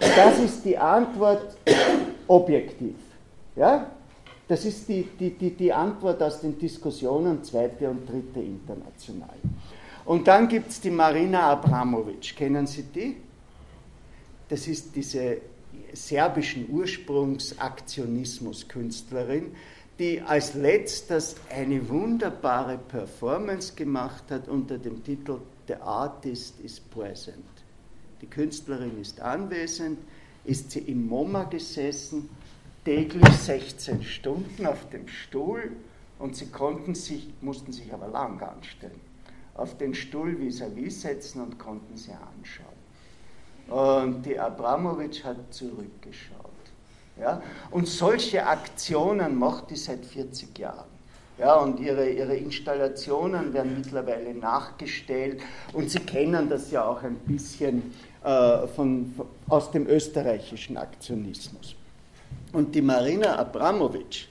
[0.00, 1.56] Das ist die Antwort
[2.26, 2.96] objektiv.
[3.56, 3.90] Ja?
[4.48, 9.36] Das ist die, die, die, die Antwort aus den Diskussionen zweite und dritte international.
[10.04, 12.36] Und dann gibt es die Marina Abramovic.
[12.36, 13.16] Kennen Sie die?
[14.48, 15.38] Das ist diese
[15.92, 19.54] serbischen Ursprungs Aktionismus-Künstlerin,
[19.98, 27.51] die als letztes eine wunderbare Performance gemacht hat unter dem Titel The Artist is Present.
[28.22, 29.98] Die Künstlerin ist anwesend,
[30.44, 32.30] ist sie im MoMA gesessen,
[32.84, 35.72] täglich 16 Stunden auf dem Stuhl
[36.20, 39.00] und sie konnten sich, mussten sich aber lang anstellen,
[39.54, 42.82] auf den Stuhl vis-à-vis -vis setzen und konnten sie anschauen.
[43.68, 46.36] Und die Abramowitsch hat zurückgeschaut.
[47.18, 47.42] Ja?
[47.72, 50.92] Und solche Aktionen macht die seit 40 Jahren.
[51.38, 55.40] Ja, und ihre, ihre Installationen werden mittlerweile nachgestellt
[55.72, 61.74] und Sie kennen das ja auch ein bisschen von, von, aus dem österreichischen Aktionismus.
[62.52, 64.28] Und die Marina Abramovic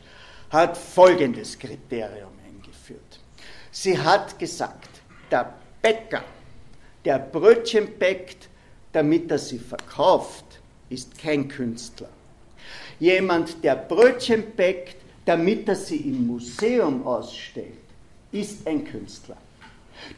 [0.49, 3.19] hat folgendes Kriterium eingeführt.
[3.71, 4.89] Sie hat gesagt,
[5.29, 6.23] der Bäcker,
[7.03, 8.49] der Brötchen bäckt,
[8.91, 10.45] damit er sie verkauft,
[10.89, 12.09] ist kein Künstler.
[12.99, 17.79] Jemand, der Brötchen bäckt, damit er sie im Museum ausstellt,
[18.31, 19.37] ist ein Künstler.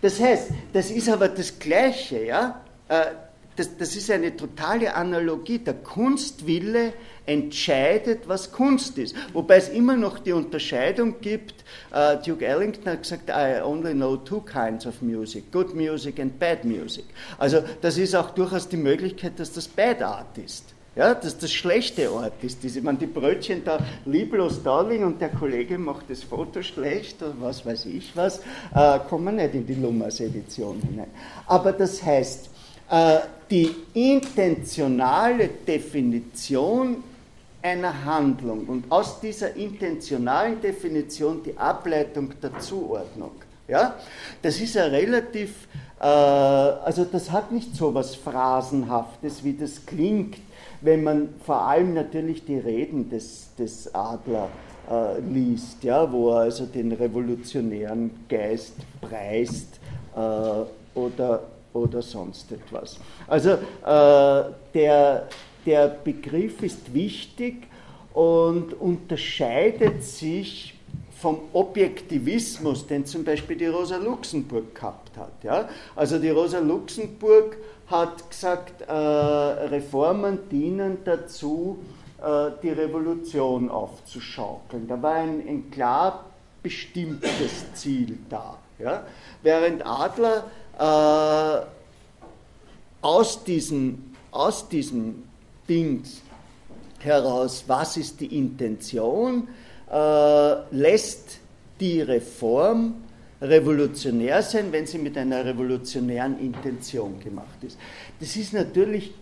[0.02, 2.62] Das heißt, das ist aber das Gleiche, ja?
[3.56, 5.60] Das, das ist eine totale Analogie.
[5.60, 6.94] Der Kunstwille
[7.26, 9.16] entscheidet, was Kunst ist.
[9.34, 14.18] Wobei es immer noch die Unterscheidung gibt, uh, Duke Ellington hat gesagt, I only know
[14.18, 17.06] two kinds of music, good music and bad music.
[17.38, 20.74] Also das ist auch durchaus die Möglichkeit, dass das Bad Art ist.
[20.96, 22.62] Ja, dass das schlechte Art ist.
[22.62, 27.24] Diese, man die Brötchen da lieblos da liegen und der Kollege macht das Foto schlecht
[27.24, 28.42] oder was weiß ich was,
[28.76, 31.10] äh, kommen nicht in die Lummers-Edition hinein.
[31.48, 32.53] Aber das heißt,
[33.50, 37.04] die intentionale Definition
[37.64, 43.32] einer Handlung und aus dieser intentionalen Definition die Ableitung der Zuordnung.
[43.68, 43.96] Ja?
[44.42, 45.68] Das ist ja relativ,
[46.00, 50.36] äh, also das hat nicht so was Phrasenhaftes, wie das klingt,
[50.82, 54.50] wenn man vor allem natürlich die Reden des, des Adler
[54.92, 59.80] äh, liest, ja, wo er also den revolutionären Geist preist
[60.16, 62.98] äh, oder, oder sonst etwas.
[63.28, 65.28] Also äh, der,
[65.66, 67.68] der Begriff ist wichtig
[68.14, 70.76] und unterscheidet sich
[71.24, 75.32] vom Objektivismus, den zum Beispiel die Rosa Luxemburg gehabt hat.
[75.42, 75.70] Ja?
[75.96, 77.58] Also die Rosa Luxemburg
[77.88, 81.80] hat gesagt, äh, Reformen dienen dazu,
[82.22, 84.88] äh, die Revolution aufzuschaukeln.
[84.88, 86.26] Da war ein, ein klar
[86.62, 88.58] bestimmtes Ziel da.
[88.80, 89.06] Ja?
[89.44, 90.44] Während Adler
[90.80, 91.58] äh,
[93.02, 95.24] aus diesen, aus diesen
[95.68, 96.22] Dings
[97.00, 99.48] heraus, was ist die Intention,
[99.92, 101.40] äh, lässt
[101.80, 102.96] die Reform
[103.42, 107.78] revolutionär sein, wenn sie mit einer revolutionären Intention gemacht ist.
[108.20, 109.14] Das ist natürlich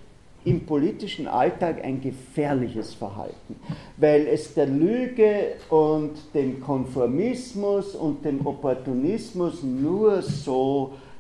[0.43, 3.55] im politischen Alltag ein gefährliches Verhalten,
[3.97, 11.11] weil es der Lüge und dem Konformismus und dem Opportunismus nur so äh,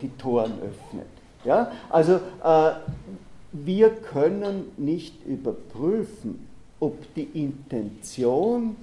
[0.00, 1.08] die Toren öffnet.
[1.44, 1.72] Ja?
[1.90, 2.72] Also äh,
[3.52, 6.46] wir können nicht überprüfen,
[6.80, 8.76] ob die Intention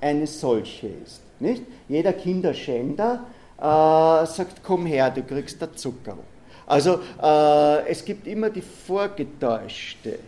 [0.00, 1.22] eine solche ist.
[1.40, 1.62] Nicht?
[1.88, 3.24] Jeder Kinderschänder
[3.58, 6.18] äh, sagt, komm her, du kriegst da Zucker.
[6.66, 10.18] Also äh, es gibt immer die vorgetäuschte,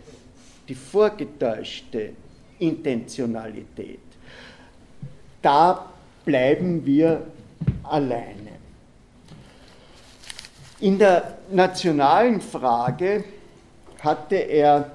[0.67, 2.11] die vorgetäuschte
[2.59, 3.99] Intentionalität.
[5.41, 5.85] Da
[6.25, 7.21] bleiben wir
[7.83, 8.46] alleine.
[10.79, 13.23] In der nationalen Frage
[13.99, 14.91] hatte er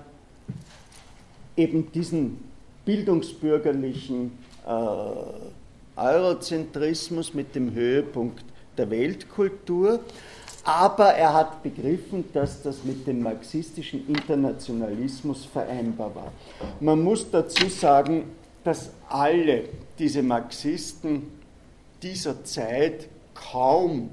[1.56, 2.48] eben diesen
[2.84, 8.44] bildungsbürgerlichen äh, Eurozentrismus mit dem Höhepunkt
[8.76, 10.00] der Weltkultur.
[10.64, 16.32] aber er hat begriffen, dass das mit dem marxistischen Internationalismus vereinbar war.
[16.80, 18.24] Man muss dazu sagen,
[18.62, 19.64] dass alle
[19.98, 21.24] diese Marxisten
[22.00, 24.10] dieser Zeit kaum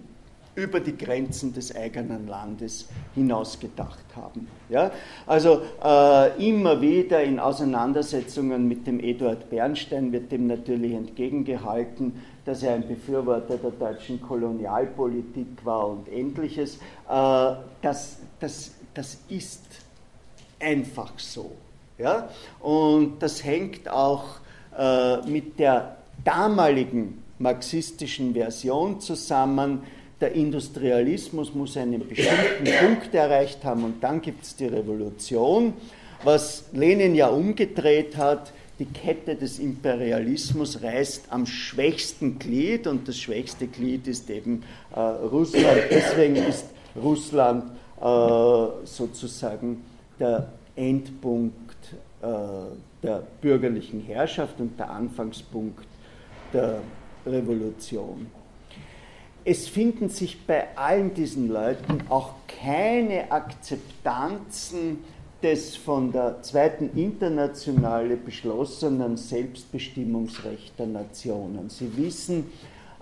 [0.59, 4.47] über die Grenzen des eigenen Landes hinausgedacht haben.
[4.69, 4.91] Ja?
[5.25, 12.63] Also äh, immer wieder in Auseinandersetzungen mit dem Eduard Bernstein wird dem natürlich entgegengehalten, dass
[12.63, 16.75] er ein Befürworter der deutschen Kolonialpolitik war und ähnliches.
[17.09, 19.63] Äh, das, das, das ist
[20.59, 21.51] einfach so.
[21.97, 22.29] Ja?
[22.59, 24.39] Und das hängt auch
[24.77, 29.83] äh, mit der damaligen marxistischen Version zusammen,
[30.21, 35.73] der Industrialismus muss einen bestimmten Punkt erreicht haben und dann gibt es die Revolution.
[36.23, 43.17] Was Lenin ja umgedreht hat, die Kette des Imperialismus reißt am schwächsten Glied und das
[43.17, 44.63] schwächste Glied ist eben
[44.95, 45.81] äh, Russland.
[45.89, 46.65] Deswegen ist
[46.95, 49.83] Russland äh, sozusagen
[50.19, 52.25] der Endpunkt äh,
[53.03, 55.85] der bürgerlichen Herrschaft und der Anfangspunkt
[56.53, 56.81] der
[57.25, 58.27] Revolution
[59.45, 64.99] es finden sich bei allen diesen Leuten auch keine Akzeptanzen
[65.41, 71.69] des von der Zweiten Internationale beschlossenen Selbstbestimmungsrecht der Nationen.
[71.69, 72.51] Sie wissen,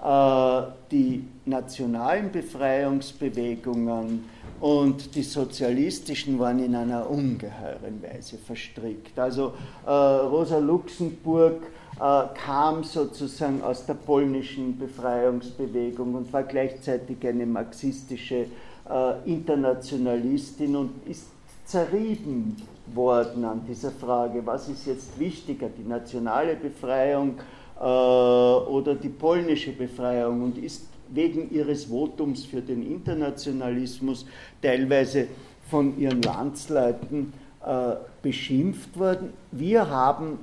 [0.04, 0.62] äh,
[0.92, 4.26] die nationalen Befreiungsbewegungen
[4.60, 9.18] und die sozialistischen waren in einer ungeheuren Weise verstrickt.
[9.18, 9.54] Also
[9.86, 11.64] äh, Rosa Luxemburg
[12.00, 18.46] kam sozusagen aus der polnischen Befreiungsbewegung und war gleichzeitig eine marxistische
[18.90, 21.28] äh, Internationalistin und ist
[21.66, 22.56] zerrieben
[22.94, 27.36] worden an dieser Frage, was ist jetzt wichtiger, die nationale Befreiung
[27.80, 34.26] äh, oder die polnische Befreiung und ist wegen ihres Votums für den Internationalismus
[34.62, 35.28] teilweise
[35.70, 37.34] von ihren Landsleuten
[37.66, 39.34] äh, beschimpft worden.
[39.52, 40.40] Wir haben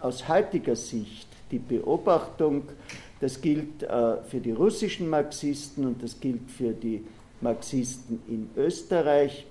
[0.00, 2.64] aus heutiger Sicht die Beobachtung,
[3.20, 7.04] das gilt äh, für die russischen Marxisten und das gilt für die
[7.40, 9.46] Marxisten in Österreich,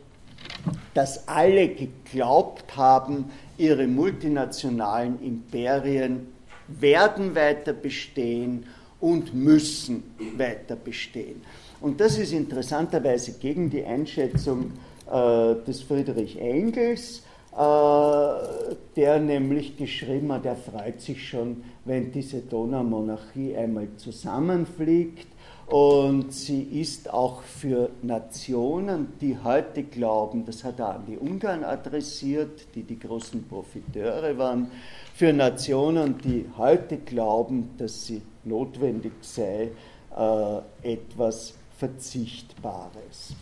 [0.93, 3.25] dass alle geglaubt haben,
[3.57, 6.27] ihre multinationalen Imperien
[6.67, 8.65] werden weiter bestehen
[8.99, 10.03] und müssen
[10.37, 11.41] weiter bestehen.
[11.79, 14.71] Und das ist interessanterweise gegen die Einschätzung
[15.09, 17.23] äh, des Friedrich Engels,
[17.57, 25.27] der nämlich geschrieben hat, er freut sich schon, wenn diese Donaumonarchie einmal zusammenfliegt.
[25.65, 31.65] Und sie ist auch für Nationen, die heute glauben, das hat er an die Ungarn
[31.65, 34.71] adressiert, die die großen Profiteure waren,
[35.13, 39.71] für Nationen, die heute glauben, dass sie notwendig sei,
[40.15, 43.35] äh, etwas Verzichtbares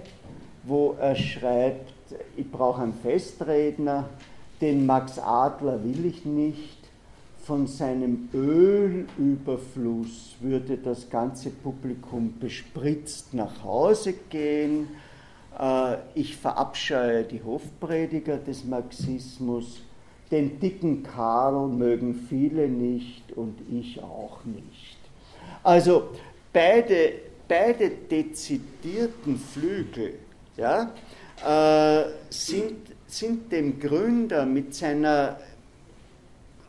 [0.63, 1.93] wo er schreibt,
[2.35, 4.09] ich brauche einen Festredner,
[4.61, 6.77] den Max Adler will ich nicht.
[7.43, 14.87] Von seinem Ölüberfluss würde das ganze Publikum bespritzt nach Hause gehen.
[15.57, 19.81] Äh, ich verabscheue die Hofprediger des Marxismus.
[20.29, 24.97] Den dicken Karl mögen viele nicht und ich auch nicht.
[25.63, 26.09] Also
[26.53, 27.13] beide,
[27.47, 30.19] beide dezidierten Flügel
[30.59, 30.91] ja,
[31.45, 35.37] äh, sind, sind dem Gründer mit seiner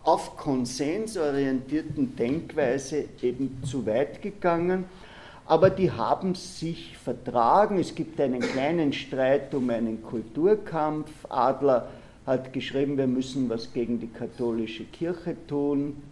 [0.03, 4.87] auf Konsens orientierten Denkweise eben zu weit gegangen,
[5.47, 7.79] aber die haben sich vertragen.
[7.79, 11.11] Es gibt einen kleinen Streit um einen Kulturkampf.
[11.29, 11.89] Adler
[12.27, 16.03] hat geschrieben, wir müssen was gegen die katholische Kirche tun.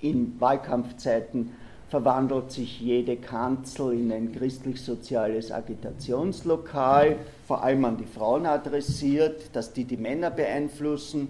[0.00, 1.52] In Wahlkampfzeiten
[1.94, 9.72] verwandelt sich jede Kanzel in ein christlich-soziales Agitationslokal, vor allem an die Frauen adressiert, dass
[9.72, 11.28] die die Männer beeinflussen.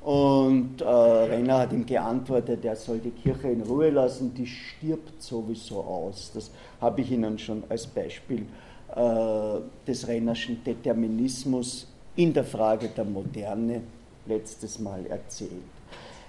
[0.00, 5.22] Und äh, Renner hat ihm geantwortet, er soll die Kirche in Ruhe lassen, die stirbt
[5.22, 6.30] sowieso aus.
[6.32, 6.50] Das
[6.80, 8.46] habe ich Ihnen schon als Beispiel
[8.96, 11.86] äh, des Rennerschen Determinismus
[12.16, 13.82] in der Frage der Moderne
[14.24, 15.50] letztes Mal erzählt.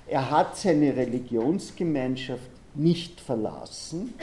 [0.08, 4.14] Er hat seine Religionsgemeinschaft nicht verlassen,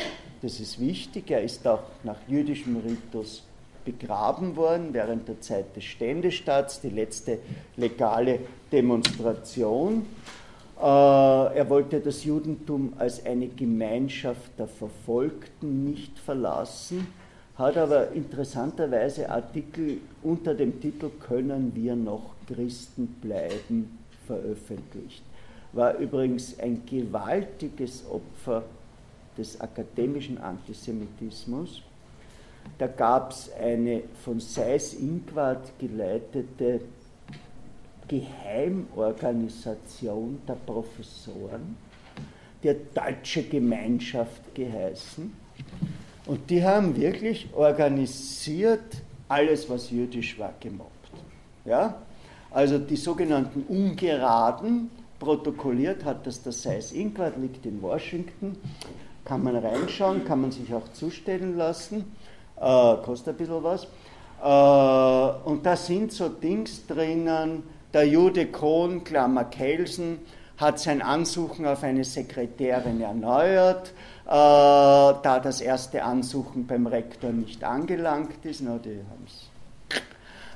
[0.43, 3.43] das ist wichtig, er ist auch nach jüdischem Ritus
[3.85, 7.39] begraben worden während der Zeit des Ständestaats, die letzte
[7.77, 10.07] legale Demonstration.
[10.79, 17.09] Äh, er wollte das Judentum als eine Gemeinschaft der Verfolgten nicht verlassen,
[17.57, 25.23] hat aber interessanterweise Artikel unter dem Titel Können wir noch Christen bleiben veröffentlicht.
[25.73, 28.63] War übrigens ein gewaltiges Opfer
[29.37, 31.83] des akademischen Antisemitismus
[32.77, 36.81] da gab es eine von Seyß-Inquart geleitete
[38.07, 41.77] Geheimorganisation der Professoren,
[42.63, 45.33] der Deutsche Gemeinschaft geheißen.
[46.27, 50.93] Und die haben wirklich organisiert alles, was jüdisch war, gemobbt.
[51.65, 52.03] Ja?
[52.51, 58.57] Also die sogenannten Ungeraden, protokolliert hat das der Seyß-Inquart, liegt in Washington,
[59.25, 62.05] kann man reinschauen, kann man sich auch zustellen lassen
[62.61, 63.85] äh, kostet ein bisschen was.
[64.43, 67.63] Äh, und da sind so Dings drinnen,
[67.93, 70.19] der Jude Kohn, Klammer Kelsen,
[70.57, 73.89] hat sein Ansuchen auf eine Sekretärin erneuert,
[74.27, 78.63] äh, da das erste Ansuchen beim Rektor nicht angelangt ist.
[78.63, 79.33] Na, die haben's.
[79.45, 79.48] Äh,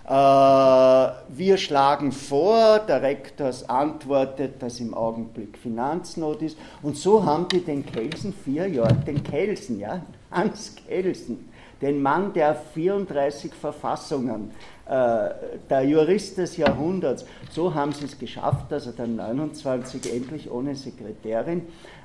[0.05, 6.59] wir schlagen vor, der Rektor antwortet, dass im Augenblick Finanznot ist.
[6.83, 11.49] Und so haben die den Kelsen vier Jahre, den Kelsen, ja, Hans Kelsen,
[11.81, 14.51] den Mann der 34 Verfassungen,
[14.87, 15.31] äh,
[15.71, 17.25] der Jurist des Jahrhunderts.
[17.51, 21.63] So haben sie es geschafft, dass er dann 29 endlich ohne Sekretärin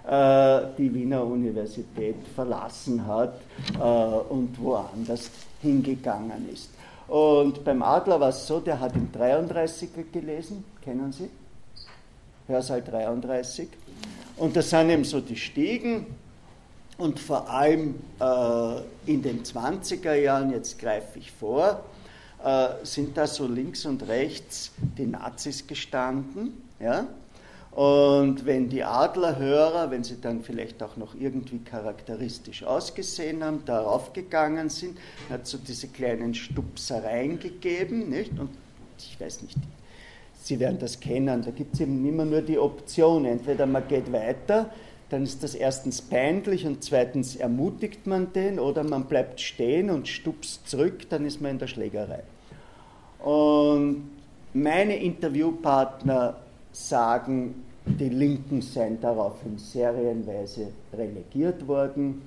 [0.07, 3.39] äh, die Wiener Universität verlassen hat
[3.75, 5.29] äh, und woanders
[5.61, 6.69] hingegangen ist.
[7.07, 11.29] Und beim Adler war es so, der hat im 33 gelesen, kennen Sie?
[12.47, 13.69] Hörsaal 33.
[14.37, 16.05] Und das sind eben so die Stiegen,
[16.97, 21.83] und vor allem äh, in den 20er Jahren, jetzt greife ich vor,
[22.43, 26.53] äh, sind da so links und rechts die Nazis gestanden.
[26.79, 27.07] Ja?
[27.77, 34.13] Und wenn die Adlerhörer, wenn sie dann vielleicht auch noch irgendwie charakteristisch ausgesehen haben, darauf
[34.13, 34.97] gegangen sind,
[35.29, 38.31] hat es so diese kleinen Stupsereien gegeben, nicht?
[38.39, 38.49] Und
[38.97, 39.57] ich weiß nicht,
[40.41, 44.11] Sie werden das kennen, da gibt es eben immer nur die Option, entweder man geht
[44.11, 44.71] weiter,
[45.11, 50.07] dann ist das erstens peinlich und zweitens ermutigt man den oder man bleibt stehen und
[50.07, 52.23] stupst zurück, dann ist man in der Schlägerei.
[53.23, 54.09] Und
[54.55, 56.37] meine Interviewpartner
[56.71, 62.21] sagen, die Linken seien daraufhin serienweise relegiert worden.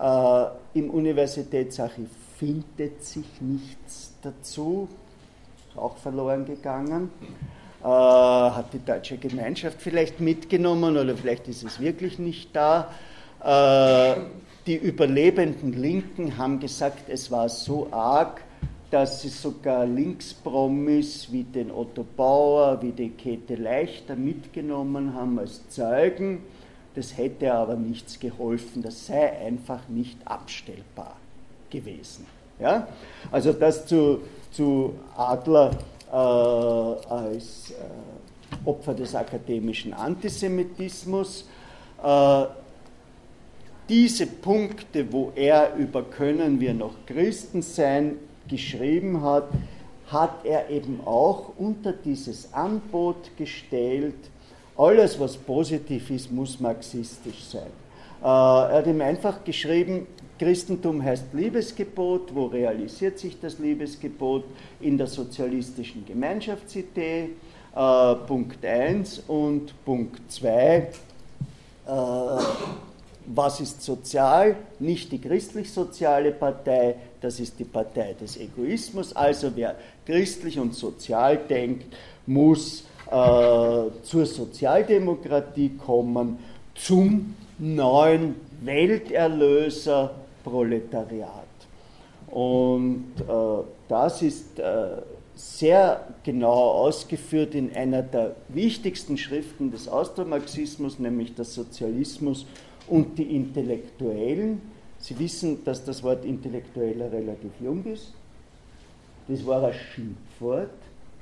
[0.00, 0.44] Äh,
[0.78, 4.88] Im Universitätsarchiv findet sich nichts dazu,
[5.76, 7.10] auch verloren gegangen.
[7.82, 12.92] Äh, hat die deutsche Gemeinschaft vielleicht mitgenommen oder vielleicht ist es wirklich nicht da.
[13.44, 14.20] Äh,
[14.66, 18.42] die überlebenden Linken haben gesagt, es war so arg,
[18.90, 25.68] dass sie sogar Linkspromis wie den Otto Bauer, wie die Käthe Leichter mitgenommen haben als
[25.68, 26.42] Zeugen.
[26.94, 31.16] Das hätte aber nichts geholfen, das sei einfach nicht abstellbar
[31.70, 32.26] gewesen.
[32.58, 32.88] Ja?
[33.30, 35.70] Also das zu, zu Adler
[36.10, 37.74] äh, als äh,
[38.68, 41.44] Opfer des akademischen Antisemitismus.
[42.02, 42.44] Äh,
[43.88, 48.16] diese Punkte, wo er über können wir noch Christen sein
[48.48, 49.48] geschrieben hat,
[50.06, 54.14] hat er eben auch unter dieses Angebot gestellt,
[54.76, 57.70] alles was positiv ist, muss marxistisch sein.
[58.22, 60.06] er hat ihm einfach geschrieben,
[60.38, 62.34] Christentum heißt Liebesgebot.
[62.34, 64.44] Wo realisiert sich das Liebesgebot?
[64.80, 67.30] In der sozialistischen Gemeinschaftsidee.
[67.74, 70.88] Äh, Punkt 1 und Punkt 2.
[73.34, 74.56] Was ist sozial?
[74.78, 79.14] Nicht die christlich-soziale Partei, das ist die Partei des Egoismus.
[79.14, 79.74] Also wer
[80.06, 81.94] christlich und sozial denkt,
[82.26, 86.38] muss äh, zur Sozialdemokratie kommen,
[86.74, 91.48] zum neuen Welterlöser Proletariat.
[92.28, 93.32] Und äh,
[93.88, 95.02] das ist äh,
[95.34, 102.46] sehr genau ausgeführt in einer der wichtigsten Schriften des Austromarxismus, nämlich der Sozialismus
[102.88, 104.60] und die Intellektuellen.
[104.98, 108.12] Sie wissen, dass das Wort Intellektueller relativ jung ist.
[109.28, 110.70] Das war ein Schimpfwort.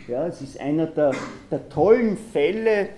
[0.08, 1.12] Ja, es ist einer der,
[1.50, 2.90] der tollen Fälle,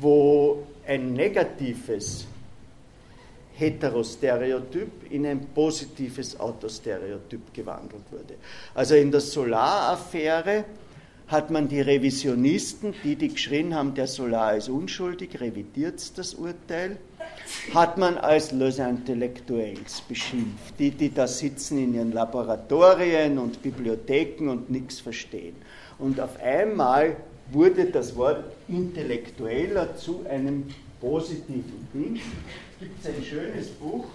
[0.00, 2.26] wo ein negatives
[3.54, 8.34] Heterostereotyp in ein positives Autostereotyp gewandelt wurde.
[8.74, 10.64] Also in der Solaraffäre
[11.30, 16.98] hat man die Revisionisten, die, die geschrien haben, der Solar ist unschuldig, revidiert das Urteil,
[17.72, 24.48] hat man als Les Intellectuels beschimpft, die, die da sitzen in ihren Laboratorien und Bibliotheken
[24.48, 25.54] und nichts verstehen.
[25.98, 27.16] Und auf einmal
[27.52, 30.64] wurde das Wort Intellektueller zu einem
[31.00, 32.16] positiven Ding.
[32.16, 34.06] Es gibt ein schönes Buch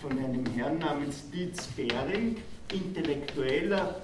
[0.00, 2.36] von einem Herrn namens Dietz Behring,
[2.72, 3.96] Intellektueller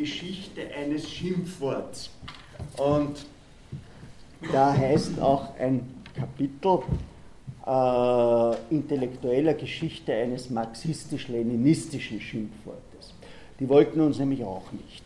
[0.00, 2.10] Geschichte eines Schimpfworts.
[2.78, 3.26] Und
[4.50, 5.82] da heißt auch ein
[6.14, 6.80] Kapitel
[7.66, 13.14] äh, intellektueller Geschichte eines marxistisch-leninistischen Schimpfwortes.
[13.58, 15.04] Die wollten uns nämlich auch nicht.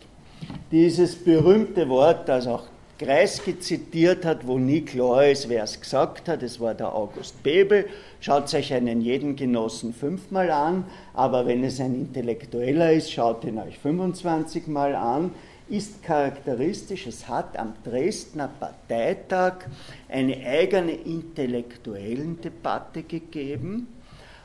[0.71, 2.67] Dieses berühmte Wort, das auch
[2.97, 7.43] Kreisky zitiert hat, wo nie klar ist, wer es gesagt hat, es war der August
[7.43, 7.87] Bebel.
[8.21, 13.59] Schaut euch einen jeden Genossen fünfmal an, aber wenn es ein Intellektueller ist, schaut ihn
[13.59, 15.33] euch 25 Mal an.
[15.69, 19.65] Ist charakteristisch, es hat am Dresdner Parteitag
[20.09, 23.89] eine eigene intellektuellen Debatte gegeben,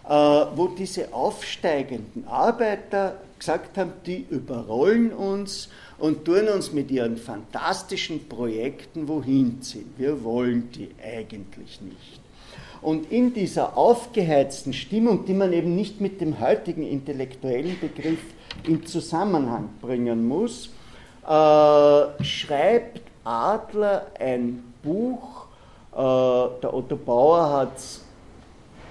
[0.05, 7.17] äh, wo diese aufsteigenden Arbeiter gesagt haben, die überrollen uns und tun uns mit ihren
[7.17, 9.93] fantastischen Projekten wohin ziehen.
[9.97, 12.21] Wir wollen die eigentlich nicht.
[12.81, 18.19] Und in dieser aufgeheizten Stimmung, die man eben nicht mit dem heutigen intellektuellen Begriff
[18.65, 20.69] in Zusammenhang bringen muss,
[21.27, 25.47] äh, schreibt Adler ein Buch,
[25.91, 28.01] äh, der Otto Bauer hat es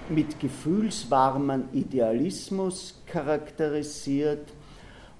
[0.09, 4.47] mit gefühlswarmen Idealismus charakterisiert,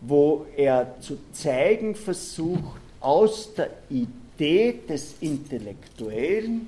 [0.01, 6.67] wo er zu zeigen versucht, aus der Idee des Intellektuellen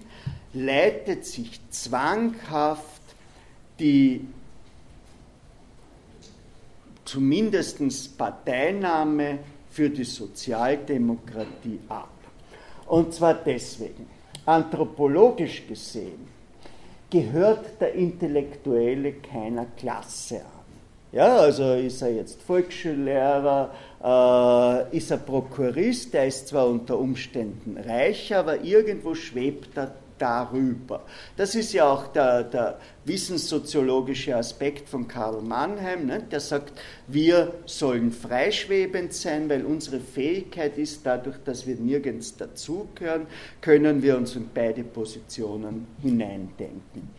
[0.54, 3.02] leitet sich zwanghaft
[3.80, 4.26] die
[7.06, 9.40] zumindest Parteinahme
[9.70, 12.10] für die Sozialdemokratie ab.
[12.88, 14.08] Und zwar deswegen,
[14.46, 16.31] anthropologisch gesehen,
[17.12, 20.62] gehört der Intellektuelle keiner Klasse an.
[21.12, 23.70] Ja, also ist er jetzt Volksschullehrer,
[24.02, 31.02] äh, ist er Prokurist, der ist zwar unter Umständen reicher, aber irgendwo schwebt er darüber.
[31.36, 36.22] Das ist ja auch der, der wissenssoziologische Aspekt von Karl Mannheim, ne?
[36.22, 36.74] der sagt,
[37.08, 43.26] wir sollen freischwebend sein, weil unsere Fähigkeit ist, dadurch, dass wir nirgends dazugehören,
[43.60, 47.10] können wir uns in beide Positionen hineindenken.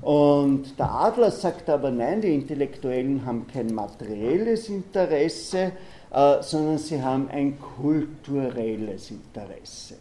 [0.00, 5.72] Und der Adler sagt aber, nein, die Intellektuellen haben kein materielles Interesse,
[6.12, 9.96] äh, sondern sie haben ein kulturelles Interesse.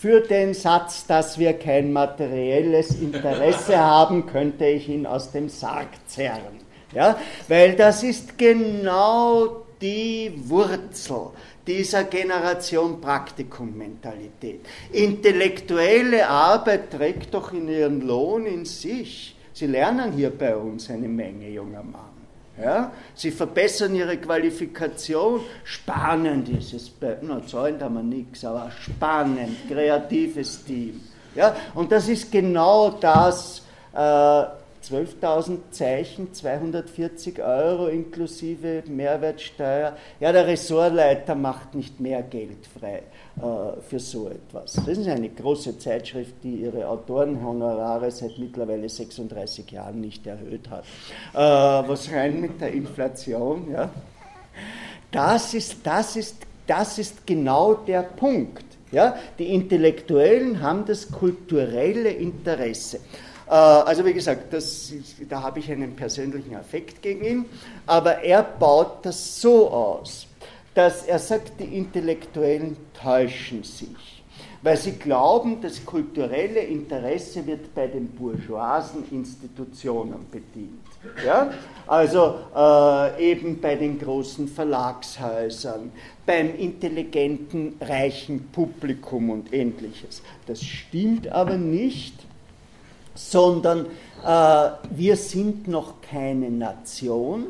[0.00, 5.88] Für den Satz, dass wir kein materielles Interesse haben, könnte ich ihn aus dem Sarg
[6.06, 6.60] zerren.
[6.94, 7.18] Ja?
[7.48, 11.30] Weil das ist genau die Wurzel
[11.66, 14.60] dieser Generation Praktikummentalität.
[14.92, 19.34] Intellektuelle Arbeit trägt doch in ihren Lohn in sich.
[19.52, 22.17] Sie lernen hier bei uns eine Menge, junger Mann.
[22.62, 22.92] Ja?
[23.14, 25.40] Sie verbessern ihre Qualifikation.
[25.64, 31.00] Spannend ist es, na, zahlen da man nichts, aber spannend, kreatives Team.
[31.34, 31.54] Ja?
[31.74, 33.62] Und das ist genau das,
[33.94, 34.44] äh,
[34.80, 39.96] 12.000 Zeichen, 240 Euro inklusive Mehrwertsteuer.
[40.20, 43.02] Ja, der Ressortleiter macht nicht mehr Geld frei
[43.88, 44.72] für so etwas.
[44.74, 50.84] Das ist eine große Zeitschrift, die ihre Autorenhonorare seit mittlerweile 36 Jahren nicht erhöht hat.
[51.32, 53.90] Äh, was rein mit der Inflation, ja.
[55.10, 56.36] Das ist, das ist,
[56.66, 58.64] das ist genau der Punkt.
[58.90, 59.16] Ja?
[59.38, 62.98] Die Intellektuellen haben das kulturelle Interesse.
[63.48, 64.92] Äh, also wie gesagt, das,
[65.28, 67.44] da habe ich einen persönlichen Affekt gegen ihn,
[67.86, 70.26] aber er baut das so aus,
[70.78, 74.22] dass er sagt, die Intellektuellen täuschen sich,
[74.62, 80.84] weil sie glauben, das kulturelle Interesse wird bei den bourgeoisen Institutionen bedient.
[81.26, 81.50] Ja?
[81.84, 85.90] Also äh, eben bei den großen Verlagshäusern,
[86.24, 90.22] beim intelligenten, reichen Publikum und ähnliches.
[90.46, 92.14] Das stimmt aber nicht
[93.18, 93.86] sondern
[94.22, 97.46] wir sind noch keine Nation.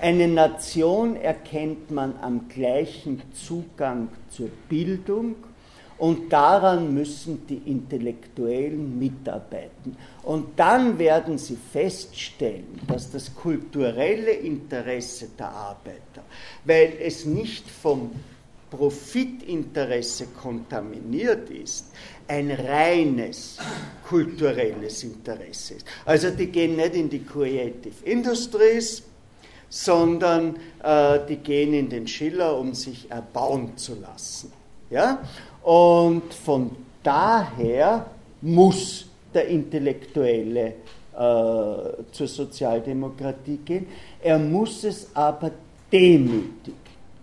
[0.00, 5.36] Eine Nation erkennt man am gleichen Zugang zur Bildung
[6.02, 9.96] Und daran müssen die Intellektuellen mitarbeiten.
[10.24, 16.24] Und dann werden sie feststellen, dass das kulturelle Interesse der Arbeiter,
[16.64, 18.10] weil es nicht vom
[18.72, 21.92] Profitinteresse kontaminiert ist,
[22.26, 23.58] ein reines
[24.08, 25.86] kulturelles Interesse ist.
[26.06, 29.02] Also die gehen nicht in die Creative Industries,
[29.68, 34.50] sondern äh, die gehen in den Schiller, um sich erbauen zu lassen.
[34.88, 35.22] Ja?
[35.62, 36.70] Und von
[37.02, 38.06] daher
[38.40, 40.74] muss der Intellektuelle äh,
[41.12, 43.86] zur Sozialdemokratie gehen.
[44.22, 45.50] Er muss es aber
[45.92, 46.74] demütig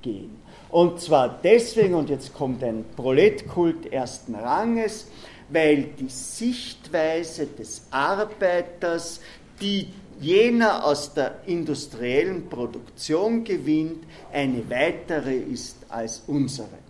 [0.01, 0.38] gehen.
[0.69, 5.07] Und zwar deswegen, und jetzt kommt ein Proletkult ersten Ranges,
[5.49, 9.19] weil die Sichtweise des Arbeiters,
[9.59, 9.87] die
[10.19, 16.88] jener aus der industriellen Produktion gewinnt, eine weitere ist als unsere.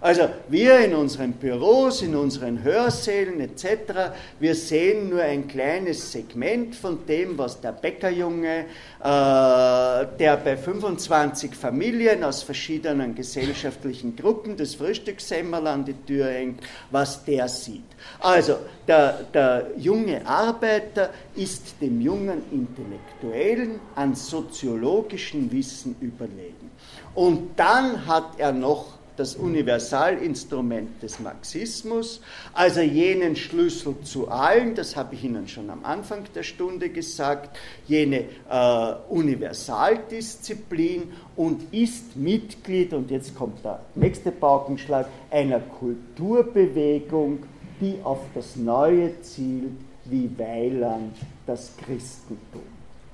[0.00, 6.74] Also wir in unseren Büros, in unseren Hörsälen etc., wir sehen nur ein kleines Segment
[6.76, 8.66] von dem, was der Bäckerjunge,
[9.00, 16.60] äh, der bei 25 Familien aus verschiedenen gesellschaftlichen Gruppen das Frühstückssemmerl an die Tür hängt,
[16.90, 17.84] was der sieht.
[18.20, 26.70] Also der, der junge Arbeiter ist dem jungen Intellektuellen an soziologischem Wissen überlegen.
[27.14, 32.20] Und dann hat er noch das Universalinstrument des Marxismus,
[32.52, 37.56] also jenen Schlüssel zu allen, das habe ich Ihnen schon am Anfang der Stunde gesagt,
[37.86, 47.44] jene äh, Universaldisziplin und ist Mitglied, und jetzt kommt der nächste Paukenschlag, einer Kulturbewegung,
[47.80, 49.72] die auf das Neue zielt,
[50.04, 51.14] wie Weiland
[51.46, 52.62] das Christentum.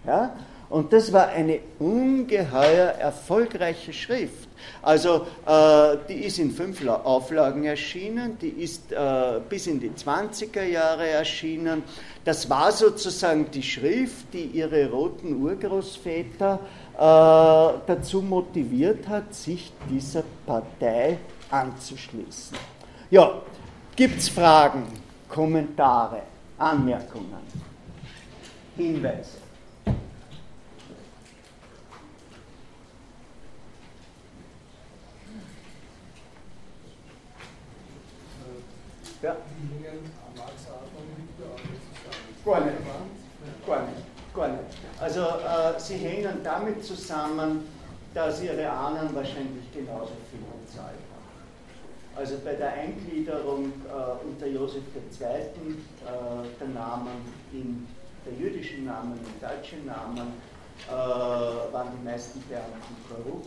[0.07, 0.35] Ja?
[0.73, 4.49] Und das war eine ungeheuer erfolgreiche Schrift.
[4.81, 10.63] Also äh, die ist in fünf Auflagen erschienen, die ist äh, bis in die 20er
[10.63, 11.83] Jahre erschienen.
[12.25, 16.59] Das war sozusagen die Schrift, die ihre roten Urgroßväter
[16.95, 21.19] äh, dazu motiviert hat, sich dieser Partei
[21.51, 22.57] anzuschließen.
[23.11, 23.43] Ja,
[23.95, 24.85] gibt es Fragen,
[25.29, 26.23] Kommentare,
[26.57, 27.43] Anmerkungen,
[28.75, 29.42] Hinweise?
[39.23, 39.37] Ja.
[42.45, 42.77] Gar nicht.
[43.67, 44.35] Gar nicht.
[44.35, 44.65] Gar nicht.
[45.01, 47.69] Also äh, sie hängen damit zusammen,
[48.15, 52.17] dass ihre Ahnen wahrscheinlich genauso viel bezahlt haben.
[52.17, 55.27] Also bei der Eingliederung äh, unter Josef II.
[55.27, 55.39] Äh,
[56.61, 57.87] der Namen in
[58.27, 60.33] der jüdischen Namen, im deutschen Namen,
[60.89, 63.47] äh, waren die meisten Beamten korrupt.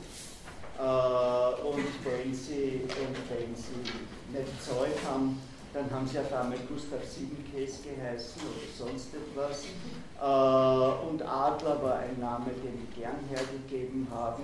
[0.77, 3.81] Äh, und wenn sie, und wenn sie
[4.31, 5.41] nicht gezahlt haben,
[5.76, 9.65] dann haben sie auf einmal Gustav Siebenkäs geheißen oder sonst etwas.
[10.15, 14.43] Äh, und Adler war ein Name, den die gern hergegeben haben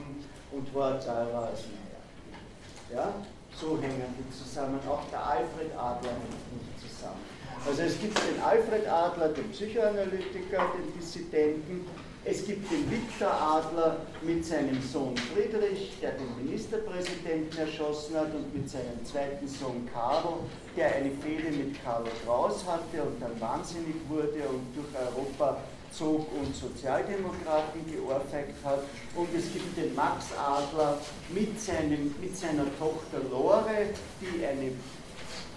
[0.51, 2.97] und war teurer als mehr.
[2.97, 3.13] Ja?
[3.55, 4.79] So hängen die zusammen.
[4.89, 7.21] Auch der Alfred Adler hängt nicht zusammen.
[7.65, 11.85] Also es gibt den Alfred Adler, den Psychoanalytiker, den Dissidenten,
[12.23, 18.53] es gibt den Viktor Adler mit seinem Sohn Friedrich, der den Ministerpräsidenten erschossen hat, und
[18.53, 20.35] mit seinem zweiten Sohn Karl,
[20.77, 25.57] der eine Fehde mit Karl Kraus hatte und dann wahnsinnig wurde und durch Europa
[25.91, 28.83] zog und Sozialdemokraten geohrfeigt hat.
[29.15, 30.99] Und es gibt den Max Adler
[31.29, 33.89] mit, seinem, mit seiner Tochter Lore,
[34.21, 34.71] die eine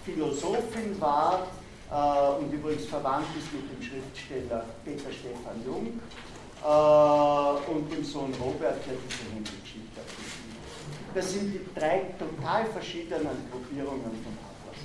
[0.03, 1.47] Philosophin war
[1.91, 5.99] äh, und übrigens verwandt ist mit dem Schriftsteller Peter Stefan Jung
[6.65, 10.07] äh, und dem Sohn Robert, der diese Hintergeschichte hat.
[11.13, 14.79] Das sind die drei total verschiedenen Gruppierungen von Atlas.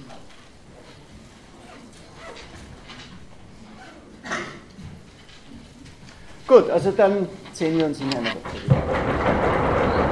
[6.47, 10.10] Gut, also dann sehen wir uns in einer Woche wieder.